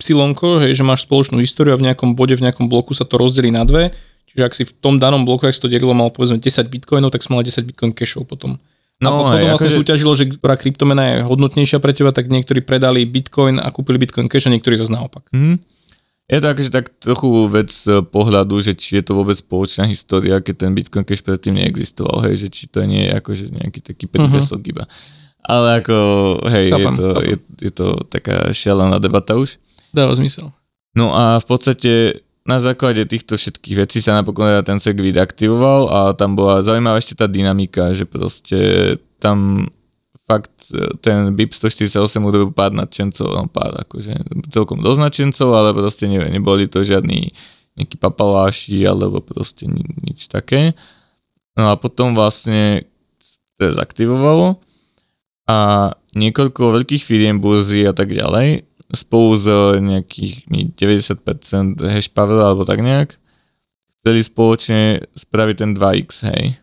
[0.62, 3.49] hej, že máš spoločnú históriu a v nejakom bode, v nejakom bloku sa to rozdelí
[3.49, 3.89] na dve.
[4.30, 7.10] Čiže ak si v tom danom bloku, ak si to delilo, mal povedzme 10 bitcoinov,
[7.10, 8.62] tak si mal 10 bitcoin cashov potom.
[9.06, 12.10] No, a No, potom hej, vlastne akože- súťažilo, že ktorá kryptomena je hodnotnejšia pre teba,
[12.10, 15.30] tak niektorí predali bitcoin a kúpili bitcoin cash a niektorí zase naopak.
[15.32, 15.62] Mhm.
[16.26, 20.41] Je to akože tak trochu vec z pohľadu, že či je to vôbec spoločná história,
[20.41, 24.10] keď ten Bitcoin Cash predtým neexistoval, hej, že či to nie je akože nejaký taký
[24.10, 24.74] prívesok uh-huh.
[24.74, 24.84] iba.
[25.46, 25.98] Ale ako,
[26.50, 27.36] hej, je Chápem, to, je,
[27.70, 29.62] je to taká šialená debata už.
[29.94, 30.50] Dáva zmysel.
[30.98, 35.90] No a v podstate na základe týchto všetkých vecí sa napokon teda ten segwit aktivoval
[35.90, 38.58] a tam bola zaujímavá ešte tá dynamika, že proste
[39.18, 39.66] tam
[40.30, 44.14] fakt e, ten BIP 148 urobil pár nadšencov, no pár akože
[44.54, 47.34] celkom dosť nadšencov, ale proste ne, neboli to žiadni
[47.76, 50.78] nejakí papaláši alebo proste ni, nič také.
[51.58, 52.86] No a potom vlastne
[53.58, 54.62] to zaktivovalo
[55.50, 59.45] a niekoľko veľkých firiem, burzy a tak ďalej spolu s
[59.82, 63.17] nejakých 90% hash power alebo tak nejak
[64.06, 64.82] chceli spoločne
[65.17, 66.62] spraviť ten 2x, hej.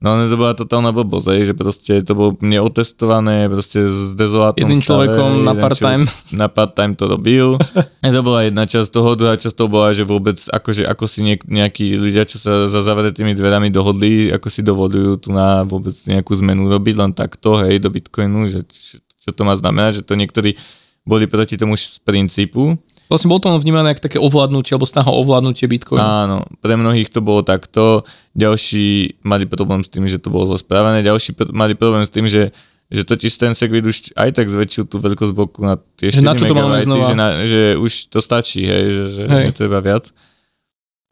[0.00, 4.64] No ale to bola totálna blbosť, hej, že proste to bolo neotestované, proste s dezolátnom
[4.64, 6.04] Jedným stave, človekom na part-time.
[6.32, 7.60] Na part-time to robil.
[8.10, 11.46] To bola jedna časť toho, druhá časť toho bola, že vôbec akože ako si niek-
[11.46, 16.32] nejakí ľudia, čo sa za zavretými dverami dohodli, ako si dovolujú tu na vôbec nejakú
[16.42, 20.18] zmenu robiť, len takto, hej, do Bitcoinu, že čo, čo to má znamenať, že to
[20.18, 20.56] niektorí
[21.10, 22.78] boli proti tomu z princípu.
[23.10, 25.98] Vlastne bol to len vnímané ako také ovládnutie alebo snaha ovládnutie bitcoinu.
[25.98, 28.06] Áno, pre mnohých to bolo takto,
[28.38, 32.14] ďalší mali problém s tým, že to bolo zle spravené, ďalší pr- mali problém s
[32.14, 32.54] tým, že
[32.90, 36.26] že totiž ten segwit už aj tak zväčšil tú veľkosť bloku na tie Že 4
[36.26, 37.06] na čo to máme znova?
[37.06, 39.54] že, na, že už to stačí, hej, že, že Hej.
[39.54, 40.10] netreba viac.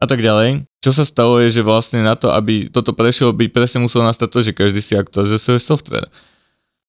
[0.03, 0.67] A tak ďalej.
[0.83, 4.27] Čo sa stalo je, že vlastne na to, aby toto prešlo, by presne muselo nastať
[4.27, 6.11] to, že každý si aktualizuje svoj software.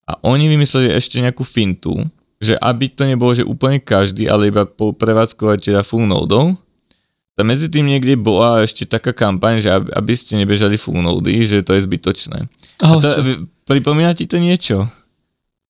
[0.10, 1.94] A oni vymysleli ešte nejakú fintu,
[2.40, 6.56] že aby to nebolo, že úplne každý, ale iba po prevádzkovateľa full nodov,
[7.40, 11.40] a medzi tým niekde bola ešte taká kampaň, že aby, aby ste nebežali full nody,
[11.48, 12.52] že to je zbytočné.
[12.84, 13.22] A to, čo?
[13.64, 14.84] pripomína ti to niečo?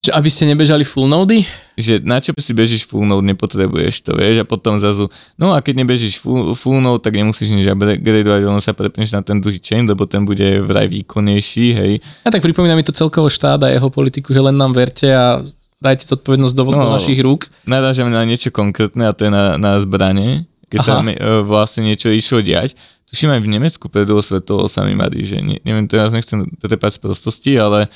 [0.02, 1.46] Že aby ste nebežali full nody?
[1.78, 5.06] Že na čo si bežíš full node, nepotrebuješ to, vieš, a potom zrazu,
[5.38, 9.22] no a keď nebežíš full, full node, tak nemusíš nič upgradovať, ono sa prepneš na
[9.22, 11.92] ten druhý chain, lebo ten bude vraj výkonnejší, hej.
[12.26, 15.38] A tak pripomína mi to celkovo štát a jeho politiku, že len nám verte a
[15.80, 16.94] dajte zodpovednosť do, do No.
[16.94, 17.48] našich rúk.
[17.64, 20.86] Narážame na niečo konkrétne a to je na, na zbranie, keď Aha.
[20.86, 22.76] sa mi, e, vlastne niečo išlo diať.
[23.08, 26.94] Tuším aj v Nemecku pred svetovou sa mi marí, že ne, neviem, teraz nechcem trepať
[26.94, 27.90] z prostosti, ale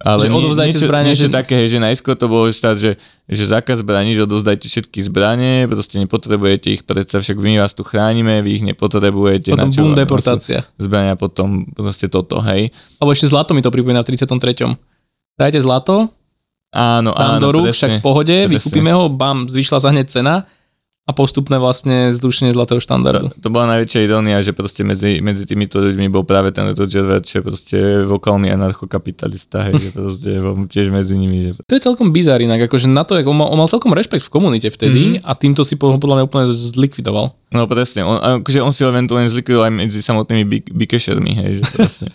[0.00, 2.96] ale Že odovzdajte niečo, zbrane, niečo že- také, že najskôr to bolo štát, že,
[3.28, 7.84] že zákaz zbraní, že odovzdajte všetky zbranie, proste nepotrebujete ich predsa, však my vás tu
[7.84, 9.52] chránime, vy ich nepotrebujete.
[9.52, 10.64] Potom vám deportácia.
[10.80, 12.72] Zbrania potom proste toto, hej.
[12.96, 14.72] Alebo ešte zlato mi to pripomína v 33.
[15.36, 16.08] Dajte zlato,
[16.70, 17.76] Áno, dám áno, do rúk, presne.
[17.76, 18.52] však v pohode, presne.
[18.52, 20.34] vykúpime ho, bam, zvyšla sa hneď cena
[21.00, 23.34] a postupné vlastne zdušenie zlatého štandardu.
[23.34, 27.02] To, to bola najväčšia irónia, že proste medzi, medzi týmito ľuďmi bol práve ten Roger
[27.02, 31.74] Ver, čo je proste vokálny anarchokapitalista, hej, že proste bol tiež medzi nimi, že To
[31.74, 34.30] je celkom bizar inak, akože na to, jak on mal, on mal celkom rešpekt v
[34.30, 35.26] komunite vtedy Mhm.
[35.26, 37.34] a týmto si po- podľa mňa úplne zlikvidoval.
[37.50, 41.62] No presne, on, akože on si ho eventuálne zlikvidoval aj medzi samotnými bikešermi, hej, že
[41.68, 42.14] presne.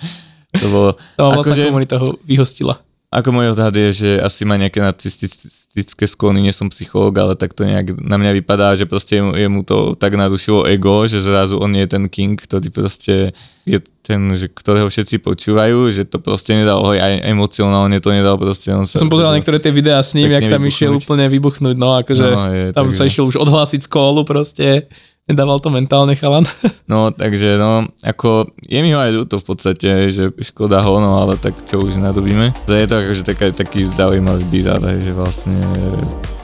[0.56, 2.80] To bolo, Sama vlastná akože, komunita ho vyhostila.
[3.15, 7.51] Ako môj odhad je, že asi má nejaké nacistické sklony, nie som psychológ, ale tak
[7.51, 11.56] to nejak na mňa vypadá, že proste jemu, jemu to tak narušilo ego, že zrazu
[11.56, 13.32] on je ten king, ktorý proste
[13.63, 18.69] je ten, že, ktorého všetci počúvajú, že to proste nedal aj emocionálne to nedal proste.
[18.69, 21.04] On sa, Som pozeral niektoré tie videá s ním, jak tam išiel vybuchnúť.
[21.04, 24.86] úplne vybuchnúť, no akože No, je, tam takže- sa išiel už odhlásiť z kólu proste,
[25.26, 26.46] nedával to mentálne chalan.
[26.86, 31.18] No, takže no, ako je mi ho aj ľúto v podstate, že škoda ho, no
[31.18, 32.54] ale tak čo už nadobíme.
[32.70, 35.58] To je to akože taká, taký zaujímavý bizar, že vlastne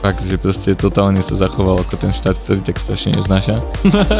[0.02, 3.54] fakt, že proste totálne sa zachoval ako ten štát, ktorý tak strašne neznáša.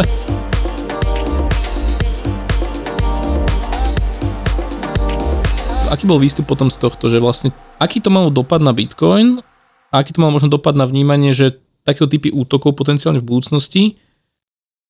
[5.90, 7.50] Aký bol výstup potom z tohto, že vlastne
[7.82, 9.42] aký to malo dopad na Bitcoin
[9.90, 13.98] a aký to mal možno dopad na vnímanie, že takéto typy útokov potenciálne v budúcnosti,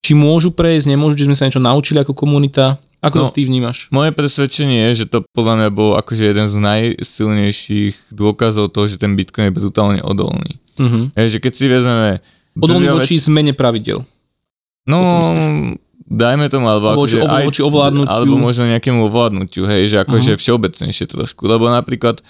[0.02, 3.42] či môžu prejsť, nemôžu, či sme sa niečo naučili ako komunita, ako no, to ty
[3.42, 3.90] vnímaš?
[3.90, 8.94] Moje presvedčenie je, že to podľa mňa bol akože jeden z najsilnejších dôkazov toho, že
[8.98, 10.62] ten Bitcoin je brutálne odolný.
[10.78, 11.10] Uh-huh.
[11.18, 12.22] Je, že keď si vezmeme...
[12.54, 13.26] Odolný voči väč...
[13.26, 14.06] zmene pravidel.
[14.86, 14.98] No,
[16.06, 18.10] dajme tomu, alebo, alebo akože aj, voči ovládnutiu.
[18.10, 20.42] Alebo možno nejakému ovládnutiu, hej, že akože uh-huh.
[20.42, 21.50] všeobecnejšie trošku.
[21.50, 22.22] Lebo napríklad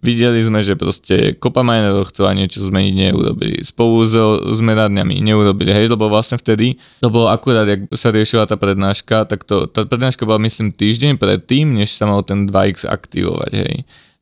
[0.00, 3.60] Videli sme, že proste kopa minerov chcela niečo zmeniť, neurobili.
[3.60, 8.56] Spolu so zmerárňami neurobili, hej, lebo vlastne vtedy, to bolo akurát, jak sa riešila tá
[8.56, 13.52] prednáška, tak to, tá prednáška bola myslím týždeň predtým, než sa mal ten 2x aktivovať,
[13.52, 13.74] hej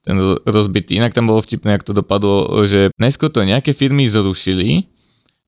[0.08, 0.16] ten
[0.48, 0.96] rozbitý.
[0.96, 4.88] Inak tam bolo vtipné, ak to dopadlo, že najskôr to nejaké firmy zrušili,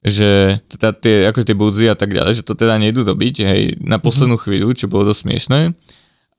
[0.05, 3.61] že teda tie, ako tie budzy a tak ďalej, že to teda nejdu dobiť, hej,
[3.81, 4.49] na poslednú mm-hmm.
[4.49, 5.61] chvíľu, čo bolo dosť smiešné.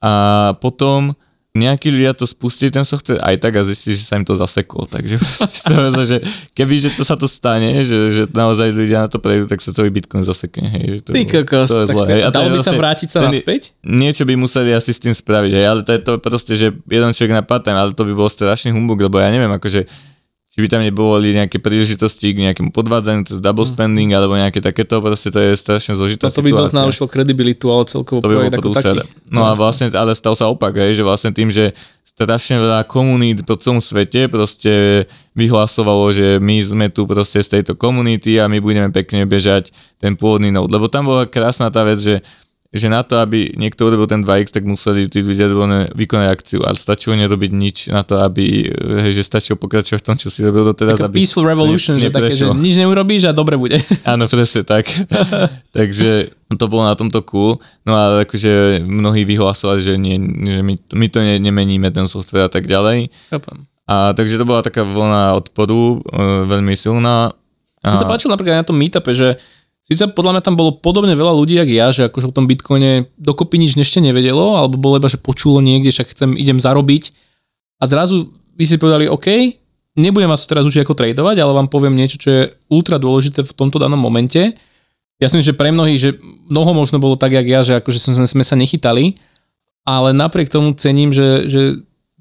[0.05, 0.13] A
[0.61, 1.17] potom
[1.51, 4.87] nejakí ľudia to spustili ten software aj tak a zistili, že sa im to zaseklo.
[4.87, 5.19] Takže
[5.67, 6.17] to že
[6.55, 9.75] keby že to sa to stane, že, že naozaj ľudia na to prejdú, tak sa
[9.75, 10.71] celý Bitcoin zasekne.
[10.71, 12.05] Hej, že to, Ty kokos, to je zlé.
[12.07, 12.21] Hej.
[12.31, 13.75] Dalo by sa vlastne vrátiť sa naspäť?
[13.83, 17.11] Niečo by museli asi s tým spraviť, hej, ale to je to proste, že jeden
[17.11, 20.10] človek na part ale to by bol strašný humbug, lebo ja neviem, akože
[20.51, 23.71] či by tam neboli nejaké príležitosti k nejakému podvádzaniu cez double mhm.
[23.71, 24.17] spending mm.
[24.19, 28.19] alebo nejaké takéto, proste to je strašne zložitá To by dosť narušilo kredibilitu, ale celkovo
[28.19, 28.99] to by ako taký.
[29.31, 31.71] No a vlastne, ale stal sa opak, hej, že vlastne tým, že
[32.03, 37.79] strašne veľa komunít po celom svete proste vyhlasovalo, že my sme tu proste z tejto
[37.79, 39.71] komunity a my budeme pekne bežať
[40.03, 40.69] ten pôvodný node.
[40.69, 42.19] Lebo tam bola krásna tá vec, že
[42.71, 45.51] že na to, aby niekto urobil ten 2x, tak museli tí ľudia
[45.91, 48.71] vykonať akciu, ale stačilo nerobiť nič na to, aby,
[49.03, 50.95] hej, že stačilo pokračovať v tom, čo si robil doteraz.
[50.95, 53.75] Taká aby peaceful revolution, ne, že také, že nič neurobíš a dobre bude.
[54.07, 54.87] Áno, presne tak.
[55.75, 57.59] Takže to bolo na tomto cool.
[57.83, 62.47] No a akože mnohí vyhlasovali, že, nie, že my, my to ne, nemeníme, ten software
[62.47, 63.11] a tak ďalej.
[63.35, 63.67] Chápam.
[63.91, 67.35] A takže to bola taká vlna odporu, e, veľmi silná.
[67.83, 67.87] A...
[67.91, 69.35] Mne sa páčilo napríklad na tom meetupe, že
[69.81, 73.09] Sice podľa mňa tam bolo podobne veľa ľudí, jak ja, že akože o tom Bitcoine
[73.17, 77.09] dokopy nič ešte nevedelo, alebo bolo iba, že počulo niekde, že chcem, idem zarobiť.
[77.81, 79.57] A zrazu vy si povedali, OK,
[79.97, 83.55] nebudem vás teraz učiť ako tradovať, ale vám poviem niečo, čo je ultra dôležité v
[83.57, 84.53] tomto danom momente.
[85.17, 86.09] Ja si myslím, že pre mnohých, že
[86.49, 89.17] mnoho možno bolo tak, jak ja, že akože sme sa nechytali,
[89.81, 91.61] ale napriek tomu cením, že, že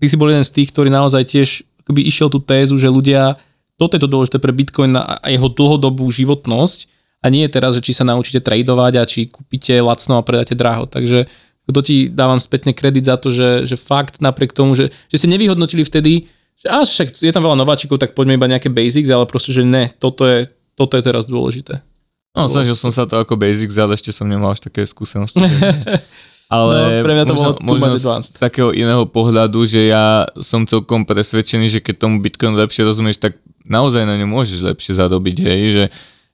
[0.01, 1.49] ty si bol jeden z tých, ktorý naozaj tiež
[1.85, 3.37] akoby išiel tú tézu, že ľudia,
[3.77, 6.89] toto je to dôležité pre Bitcoin a jeho dlhodobú životnosť,
[7.21, 10.57] a nie je teraz, že či sa naučíte tradovať a či kúpite lacno a predáte
[10.57, 10.89] draho.
[10.89, 11.29] Takže
[11.71, 15.27] to ti dávam spätne kredit za to, že, že fakt napriek tomu, že, že si
[15.31, 16.27] nevyhodnotili vtedy,
[16.59, 19.63] že až však je tam veľa nováčikov, tak poďme iba nejaké basics, ale proste, že
[19.63, 21.81] ne, toto je, toto je teraz dôležité.
[22.35, 25.41] No, snažil som sa to ako basics, ale ešte som nemal až také skúsenosti.
[26.57, 30.67] ale no, pre mňa to možno, bolo možno z takého iného pohľadu, že ja som
[30.67, 35.37] celkom presvedčený, že keď tomu Bitcoin lepšie rozumieš, tak naozaj na ňu môžeš lepšie zarobiť,
[35.43, 35.85] hej, že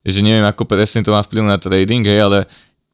[0.07, 2.39] že neviem, ako presne to má vplyv na trading, hej, ale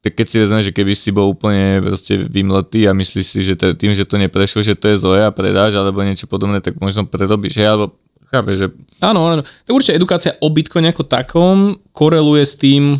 [0.03, 3.55] tak keď si vezme, že keby si bol úplne proste vymletý a myslíš si, že
[3.55, 7.07] tým, že to neprešlo, že to je zlé a predáš alebo niečo podobné, tak možno
[7.07, 7.95] prerobíš, hej, alebo
[8.27, 8.67] chápeš, že...
[8.99, 9.45] Áno, áno.
[9.45, 12.97] Tak určite edukácia o Bitcoin ako takom koreluje s tým,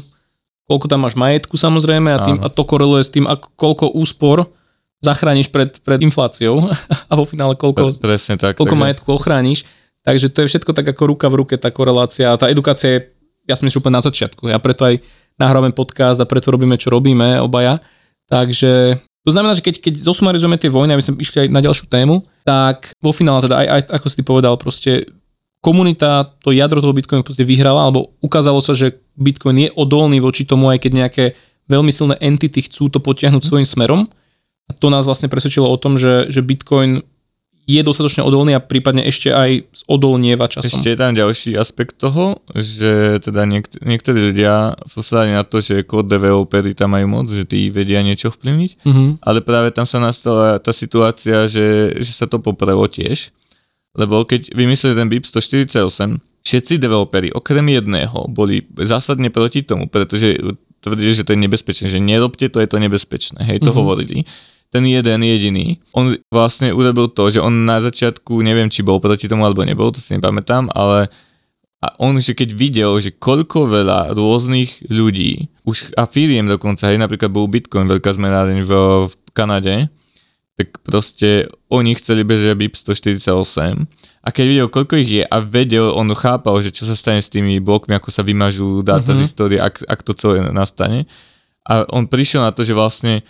[0.69, 4.47] koľko tam máš majetku samozrejme a, tým, a to koreluje s tým, ako, koľko úspor
[5.03, 6.71] zachrániš pred, pred infláciou
[7.09, 8.83] a vo finále koľko, Pre, presne tak, koľko takže...
[8.87, 9.67] majetku ochrániš.
[10.03, 12.27] Takže to je všetko tak ako ruka v ruke, tá korelácia.
[12.27, 13.07] A tá edukácia je
[13.47, 14.47] ja som ešte úplne na začiatku.
[14.47, 15.03] Ja preto aj
[15.37, 17.81] nahrávame podcast a preto robíme, čo robíme obaja.
[18.31, 21.85] Takže to znamená, že keď, keď zosumarizujeme tie vojny, aby sme išli aj na ďalšiu
[21.87, 25.07] tému, tak vo finále teda aj, aj ako si ty povedal, proste
[25.63, 30.43] komunita, to jadro toho Bitcoinu proste vyhrala, alebo ukázalo sa, že Bitcoin je odolný voči
[30.43, 31.25] tomu, aj keď nejaké
[31.71, 34.11] veľmi silné entity chcú to potiahnuť svojim smerom.
[34.67, 37.03] A to nás vlastne presvedčilo o tom, že, že Bitcoin
[37.63, 40.67] je dostatočne odolný a prípadne ešte aj odolnieva časom.
[40.67, 45.87] Ešte je tam ďalší aspekt toho, že teda niekt- niektorí ľudia sa na to, že
[45.87, 49.09] kód developery tam majú moc, že tí vedia niečo vplyvniť, mm-hmm.
[49.23, 53.31] ale práve tam sa nastala tá situácia, že, že sa to poprelo tiež,
[53.95, 60.35] lebo keď vymysleli ten BIP 148, všetci developeri okrem jedného boli zásadne proti tomu, pretože
[60.83, 63.79] tvrdili, že to je nebezpečné, že nerobte to, je to nebezpečné, hej, to mm-hmm.
[63.79, 64.27] hovorili
[64.73, 69.29] ten jeden jediný, on vlastne urobil to, že on na začiatku, neviem, či bol proti
[69.29, 71.13] tomu alebo nebol, to si nepamätám, ale
[71.83, 76.97] a on, že keď videl, že koľko veľa rôznych ľudí, už a firiem dokonca, hej,
[76.97, 78.71] napríklad bol Bitcoin, veľká zmenáreň v,
[79.11, 79.91] v Kanade,
[80.53, 83.89] tak proste oni chceli bežať BIP 148
[84.23, 87.27] a keď videl, koľko ich je a vedel, on chápal, že čo sa stane s
[87.27, 89.17] tými blokmi, ako sa vymažú dáta uh-huh.
[89.17, 89.25] z mhm.
[89.27, 91.09] histórie, ak, ak to celé nastane.
[91.67, 93.27] A on prišiel na to, že vlastne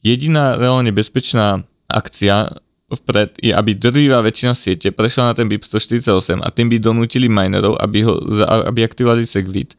[0.00, 6.38] jediná reálne bezpečná akcia vpred je, aby drvivá väčšina siete prešla na ten BIP 148
[6.38, 8.14] a tým by donútili minerov, aby, ho,
[8.46, 9.74] aby aktivovali Segwit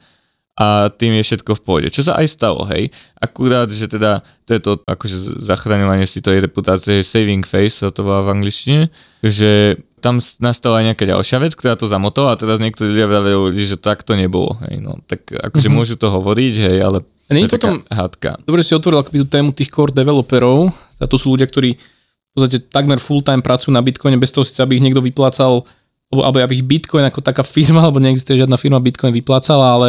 [0.58, 1.88] a tým je všetko v pohode.
[1.94, 2.90] Čo sa aj stalo, hej.
[3.22, 8.02] Akurát, že teda to je to akože zachraňovanie si tej reputácie, saving face, sa to
[8.02, 8.90] volá v angličtine,
[9.22, 13.78] že tam nastala nejaká ďalšia vec, ktorá to zamotala a teraz niektorí ľudia vravili, že
[13.78, 14.58] tak to nebolo.
[14.66, 15.78] Hej, no, tak akože mm-hmm.
[15.78, 18.40] môžu to hovoriť, hej, ale a nie je potom, hádka.
[18.48, 20.72] Dobre si otvoril akoby tú tému tých core developerov.
[21.04, 24.48] A to sú ľudia, ktorí v podstate takmer full time pracujú na Bitcoine, bez toho
[24.48, 25.68] aby ich niekto vyplácal,
[26.08, 29.88] alebo, alebo aby ich Bitcoin ako taká firma, alebo neexistuje žiadna firma Bitcoin vyplácala, ale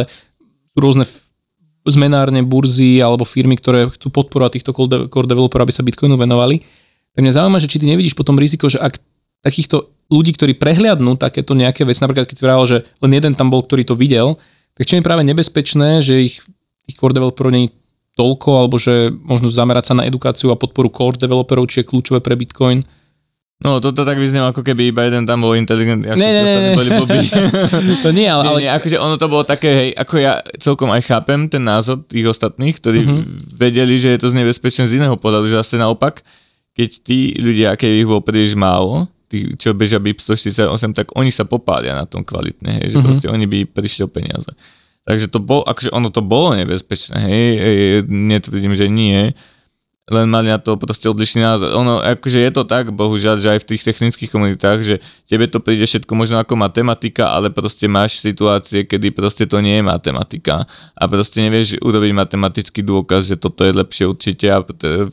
[0.75, 1.07] sú rôzne
[1.87, 4.75] zmenárne, burzy alebo firmy, ktoré chcú podporovať týchto
[5.07, 6.59] core developerov, aby sa Bitcoinu venovali.
[7.15, 8.99] Tak mňa zaujíma, že či ty nevidíš potom riziko, že ak
[9.39, 13.47] takýchto ľudí, ktorí prehliadnú takéto nejaké veci, napríklad keď si vravil, že len jeden tam
[13.47, 14.35] bol, ktorý to videl,
[14.75, 16.43] tak čo je práve nebezpečné, že ich
[16.89, 17.69] tých core developerov je
[18.17, 22.19] toľko, alebo že možno zamerať sa na edukáciu a podporu core developerov, či je kľúčové
[22.19, 22.81] pre Bitcoin,
[23.59, 26.89] No, toto tak vyznelo, ako keby iba jeden tam bol inteligentný a všetci ostatní boli
[26.95, 27.19] blbí.
[28.07, 28.47] to nie, ale...
[28.47, 31.99] Nie, nie, akože ono to bolo také, hej, ako ja celkom aj chápem ten názor
[32.07, 33.19] tých ostatných, ktorí uh-huh.
[33.51, 36.23] vedeli, že je to nebezpečné z iného pohľadu, že zase naopak,
[36.71, 41.27] keď tí ľudia, keď ich bolo príliš málo, tí, čo bežia BIP 148, tak oni
[41.27, 43.11] sa popália na tom kvalitne, hej, že uh-huh.
[43.11, 44.55] proste oni by prišli o peniaze.
[45.07, 47.47] Takže to bol, akože ono to bolo nebezpečné, hej,
[48.05, 49.33] netvrdím, že nie,
[50.09, 51.69] len mali na to proste odlišný názor.
[51.77, 54.95] Ono, akože je to tak, bohužiaľ, že aj v tých technických komunitách, že
[55.29, 59.77] tebe to príde všetko možno ako matematika, ale proste máš situácie, kedy proste to nie
[59.79, 60.65] je matematika
[60.97, 64.65] a proste nevieš urobiť matematický dôkaz, že toto je lepšie určite a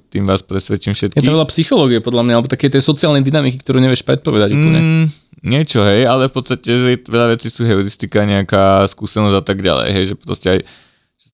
[0.09, 1.21] tým vás presvedčím všetkých.
[1.21, 4.81] Je to veľa psychológie podľa mňa, alebo také tej sociálnej dynamiky, ktorú nevieš predpovedať úplne.
[4.81, 5.07] Mm,
[5.47, 9.89] niečo, hej, ale v podstate že veľa vecí sú heuristika, nejaká skúsenosť a tak ďalej,
[9.95, 10.61] hej, že proste aj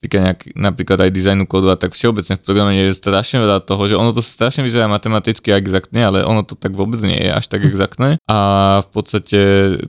[0.02, 3.86] týka nejak, napríklad aj dizajnu kódu a tak všeobecne v programe je strašne veľa toho,
[3.86, 7.30] že ono to strašne vyzerá matematicky a exaktne, ale ono to tak vôbec nie je
[7.30, 8.38] až tak exaktné a
[8.82, 9.40] v podstate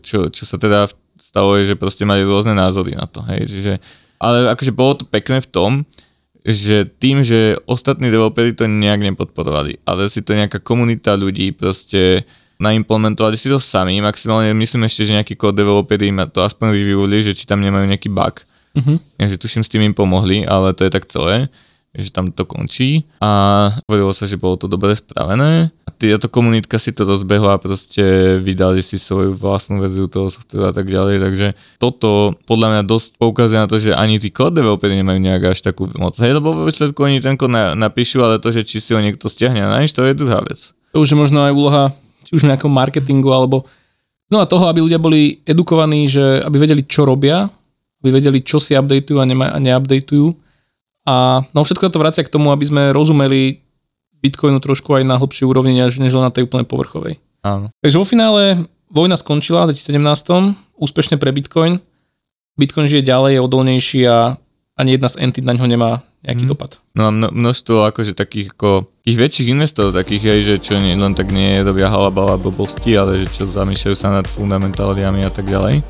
[0.05, 0.85] čo, čo sa teda
[1.17, 3.73] stalo je, že proste mali rôzne názory na to, hej, čiže
[4.21, 5.71] ale akože bolo to pekné v tom,
[6.45, 12.27] že tým, že ostatní developeri to nejak nepodporovali, ale si to nejaká komunita ľudí proste
[12.61, 17.21] naimplementovali si to sami, maximálne myslím ešte, že nejakí code developeri ma to aspoň reviewli,
[17.25, 18.97] že či tam nemajú nejaký bug, Uh-huh.
[19.21, 21.45] Takže tuším, s tým im pomohli, ale to je tak celé
[21.93, 26.81] že tam to končí a hovorilo sa, že bolo to dobre spravené a táto komunitka
[26.81, 28.01] si to rozbehla a proste
[28.41, 31.47] vydali si svoju vlastnú verziu toho software a tak ďalej, takže
[31.77, 35.61] toto podľa mňa dosť poukazuje na to, že ani tí code developeri nemajú nejak až
[35.61, 36.17] takú moc.
[36.17, 38.99] Hej, lebo vo výsledku oni ten kód na, napíšu, ale to, že či si ho
[38.99, 40.73] niekto stiahne a to je druhá vec.
[40.97, 41.93] To už je možno aj úloha
[42.23, 43.67] či už nejakom marketingu alebo
[44.31, 47.51] znova toho, aby ľudia boli edukovaní, že aby vedeli, čo robia
[48.03, 50.35] aby vedeli, čo si updateujú a, nema, a neupdateujú.
[51.07, 53.63] A no všetko to vracia k tomu, aby sme rozumeli
[54.19, 57.15] Bitcoinu trošku aj na hlbšej úrovni, než, než len na tej úplne povrchovej.
[57.47, 57.71] Áno.
[57.79, 58.59] Takže vo finále
[58.91, 61.79] vojna skončila v 2017, úspešne pre Bitcoin.
[62.59, 64.35] Bitcoin žije ďalej, je odolnejší a
[64.73, 66.49] ani jedna z entit na ňo nemá nejaký mm.
[66.49, 66.81] dopad.
[66.97, 71.13] No a množstvo akože takých ako, takých väčších investorov, takých aj, že čo nie, len
[71.13, 75.83] tak nie robia halabala blbosti, ale že čo zamýšľajú sa nad fundamentáliami a tak ďalej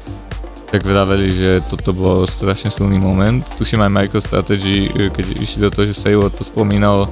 [0.74, 3.46] tak vraveli, že toto bol strašne silný moment.
[3.62, 7.06] Tuším aj MicroStrategy, e, keď išli do toho, že Sailor to spomínal,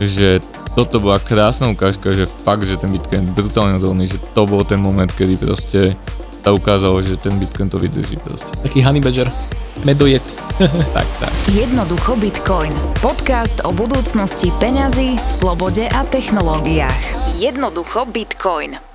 [0.00, 0.40] že
[0.72, 4.64] toto bola krásna ukážka, že fakt, že ten Bitcoin je brutálne odolný, že to bol
[4.64, 5.92] ten moment, kedy proste
[6.42, 8.50] sa ukázalo, že ten Bitcoin to vydrží proste.
[8.66, 9.30] Taký honey badger.
[9.86, 10.22] Medojet.
[10.96, 11.32] tak, tak.
[11.54, 12.74] Jednoducho Bitcoin.
[12.98, 17.38] Podcast o budúcnosti peňazí, slobode a technológiách.
[17.38, 18.91] Jednoducho Bitcoin.